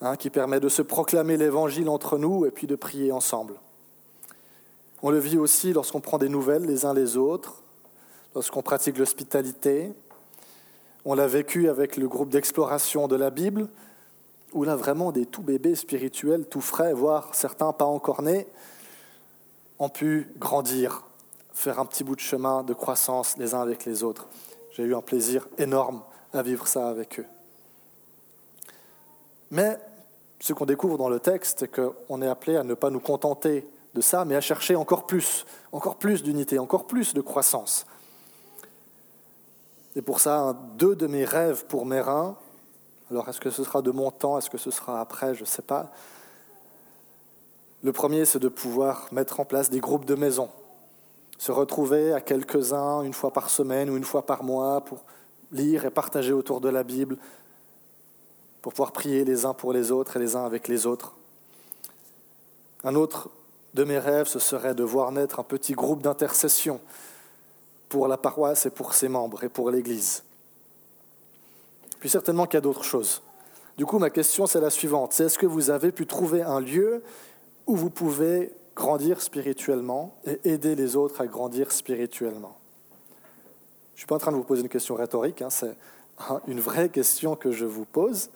hein, 0.00 0.16
qui 0.16 0.30
permet 0.30 0.60
de 0.60 0.68
se 0.68 0.82
proclamer 0.82 1.36
l'évangile 1.36 1.88
entre 1.88 2.18
nous 2.18 2.46
et 2.46 2.50
puis 2.50 2.66
de 2.66 2.76
prier 2.76 3.12
ensemble. 3.12 3.54
On 5.02 5.10
le 5.10 5.18
vit 5.18 5.38
aussi 5.38 5.72
lorsqu'on 5.72 6.00
prend 6.00 6.18
des 6.18 6.28
nouvelles 6.28 6.64
les 6.64 6.84
uns 6.84 6.94
les 6.94 7.16
autres, 7.16 7.62
lorsqu'on 8.34 8.62
pratique 8.62 8.98
l'hospitalité. 8.98 9.92
On 11.04 11.14
l'a 11.14 11.26
vécu 11.26 11.68
avec 11.68 11.96
le 11.96 12.06
groupe 12.06 12.28
d'exploration 12.28 13.08
de 13.08 13.16
la 13.16 13.30
Bible, 13.30 13.68
où 14.52 14.62
là 14.62 14.76
vraiment 14.76 15.10
des 15.10 15.26
tout 15.26 15.42
bébés 15.42 15.74
spirituels, 15.74 16.46
tout 16.46 16.60
frais, 16.60 16.92
voire 16.92 17.34
certains 17.34 17.72
pas 17.72 17.86
encore 17.86 18.22
nés, 18.22 18.46
ont 19.80 19.88
pu 19.88 20.32
grandir, 20.38 21.04
faire 21.52 21.80
un 21.80 21.86
petit 21.86 22.04
bout 22.04 22.14
de 22.14 22.20
chemin 22.20 22.62
de 22.62 22.72
croissance 22.72 23.36
les 23.36 23.54
uns 23.54 23.62
avec 23.62 23.84
les 23.84 24.04
autres. 24.04 24.28
J'ai 24.72 24.84
eu 24.84 24.94
un 24.94 25.00
plaisir 25.00 25.48
énorme 25.58 26.02
à 26.32 26.42
vivre 26.42 26.68
ça 26.68 26.88
avec 26.88 27.18
eux. 27.18 27.26
Mais 29.50 29.78
ce 30.38 30.52
qu'on 30.52 30.66
découvre 30.66 30.98
dans 30.98 31.08
le 31.08 31.18
texte, 31.18 31.60
c'est 31.60 31.68
qu'on 31.68 32.22
est 32.22 32.28
appelé 32.28 32.56
à 32.56 32.62
ne 32.62 32.74
pas 32.74 32.90
nous 32.90 33.00
contenter 33.00 33.66
de 33.94 34.00
ça, 34.00 34.24
mais 34.24 34.36
à 34.36 34.40
chercher 34.40 34.76
encore 34.76 35.06
plus, 35.06 35.44
encore 35.72 35.96
plus 35.96 36.22
d'unité, 36.22 36.58
encore 36.58 36.86
plus 36.86 37.12
de 37.12 37.20
croissance. 37.20 37.86
Et 39.94 40.02
pour 40.02 40.20
ça, 40.20 40.56
deux 40.76 40.96
de 40.96 41.06
mes 41.06 41.24
rêves 41.24 41.66
pour 41.66 41.84
mes 41.84 42.00
reins, 42.00 42.36
alors 43.10 43.28
est-ce 43.28 43.40
que 43.40 43.50
ce 43.50 43.62
sera 43.62 43.82
de 43.82 43.90
mon 43.90 44.10
temps, 44.10 44.38
est-ce 44.38 44.48
que 44.48 44.58
ce 44.58 44.70
sera 44.70 45.00
après, 45.00 45.34
je 45.34 45.42
ne 45.42 45.46
sais 45.46 45.62
pas. 45.62 45.90
Le 47.82 47.92
premier, 47.92 48.24
c'est 48.24 48.38
de 48.38 48.48
pouvoir 48.48 49.08
mettre 49.12 49.40
en 49.40 49.44
place 49.44 49.68
des 49.68 49.80
groupes 49.80 50.06
de 50.06 50.14
maison, 50.14 50.48
se 51.36 51.52
retrouver 51.52 52.12
à 52.14 52.20
quelques-uns 52.20 53.02
une 53.02 53.12
fois 53.12 53.32
par 53.32 53.50
semaine 53.50 53.90
ou 53.90 53.96
une 53.96 54.04
fois 54.04 54.24
par 54.24 54.44
mois 54.44 54.80
pour 54.82 55.04
lire 55.50 55.84
et 55.84 55.90
partager 55.90 56.32
autour 56.32 56.60
de 56.62 56.70
la 56.70 56.84
Bible, 56.84 57.18
pour 58.62 58.72
pouvoir 58.72 58.92
prier 58.92 59.24
les 59.24 59.44
uns 59.44 59.52
pour 59.52 59.72
les 59.72 59.90
autres 59.90 60.16
et 60.16 60.20
les 60.20 60.36
uns 60.36 60.46
avec 60.46 60.68
les 60.68 60.86
autres. 60.86 61.14
Un 62.84 62.94
autre 62.94 63.28
de 63.74 63.84
mes 63.84 63.98
rêves, 63.98 64.26
ce 64.26 64.38
serait 64.38 64.74
de 64.74 64.84
voir 64.84 65.12
naître 65.12 65.40
un 65.40 65.44
petit 65.44 65.74
groupe 65.74 66.02
d'intercession 66.02 66.80
pour 67.92 68.08
la 68.08 68.16
paroisse 68.16 68.64
et 68.64 68.70
pour 68.70 68.94
ses 68.94 69.08
membres 69.08 69.44
et 69.44 69.50
pour 69.50 69.70
l'Église. 69.70 70.22
Puis 72.00 72.08
certainement 72.08 72.46
qu'il 72.46 72.54
y 72.54 72.56
a 72.56 72.62
d'autres 72.62 72.84
choses. 72.84 73.20
Du 73.76 73.84
coup, 73.84 73.98
ma 73.98 74.08
question, 74.08 74.46
c'est 74.46 74.62
la 74.62 74.70
suivante. 74.70 75.20
Est-ce 75.20 75.38
que 75.38 75.44
vous 75.44 75.68
avez 75.68 75.92
pu 75.92 76.06
trouver 76.06 76.40
un 76.40 76.58
lieu 76.58 77.02
où 77.66 77.76
vous 77.76 77.90
pouvez 77.90 78.50
grandir 78.74 79.20
spirituellement 79.20 80.14
et 80.24 80.40
aider 80.44 80.74
les 80.74 80.96
autres 80.96 81.20
à 81.20 81.26
grandir 81.26 81.70
spirituellement? 81.70 82.56
Je 83.90 83.96
ne 83.96 83.98
suis 83.98 84.06
pas 84.06 84.14
en 84.14 84.18
train 84.18 84.32
de 84.32 84.38
vous 84.38 84.42
poser 84.42 84.62
une 84.62 84.70
question 84.70 84.94
rhétorique, 84.94 85.42
hein, 85.42 85.50
c'est 85.50 85.76
une 86.48 86.60
vraie 86.60 86.88
question 86.88 87.36
que 87.36 87.52
je 87.52 87.66
vous 87.66 87.84
pose. 87.84 88.30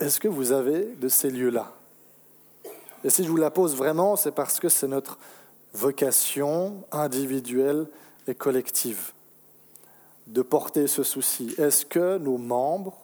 Est-ce 0.00 0.20
que 0.20 0.28
vous 0.28 0.52
avez 0.52 0.86
de 0.86 1.08
ces 1.08 1.28
lieux-là? 1.28 1.74
Et 3.04 3.10
si 3.10 3.24
je 3.24 3.28
vous 3.28 3.36
la 3.36 3.50
pose 3.50 3.76
vraiment, 3.76 4.16
c'est 4.16 4.32
parce 4.32 4.58
que 4.58 4.70
c'est 4.70 4.88
notre 4.88 5.18
vocation 5.74 6.82
individuelle 6.92 7.88
et 8.28 8.34
collective 8.34 9.12
de 10.28 10.42
porter 10.42 10.86
ce 10.86 11.02
souci 11.02 11.54
Est-ce 11.58 11.86
que 11.86 12.18
nos 12.18 12.38
membres 12.38 12.96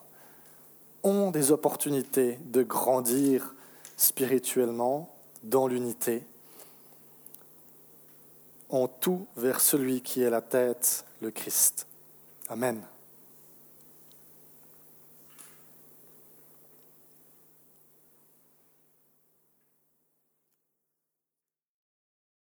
ont 1.03 1.31
des 1.31 1.51
opportunités 1.51 2.39
de 2.45 2.63
grandir 2.63 3.55
spirituellement 3.97 5.15
dans 5.43 5.67
l'unité 5.67 6.23
en 8.69 8.89
tout 8.89 9.27
vers 9.37 9.61
celui 9.61 10.03
qui 10.03 10.23
est 10.23 10.31
la 10.31 10.43
tête, 10.43 11.05
le 11.21 11.31
Christ? 11.31 11.87
Amen. 12.49 12.81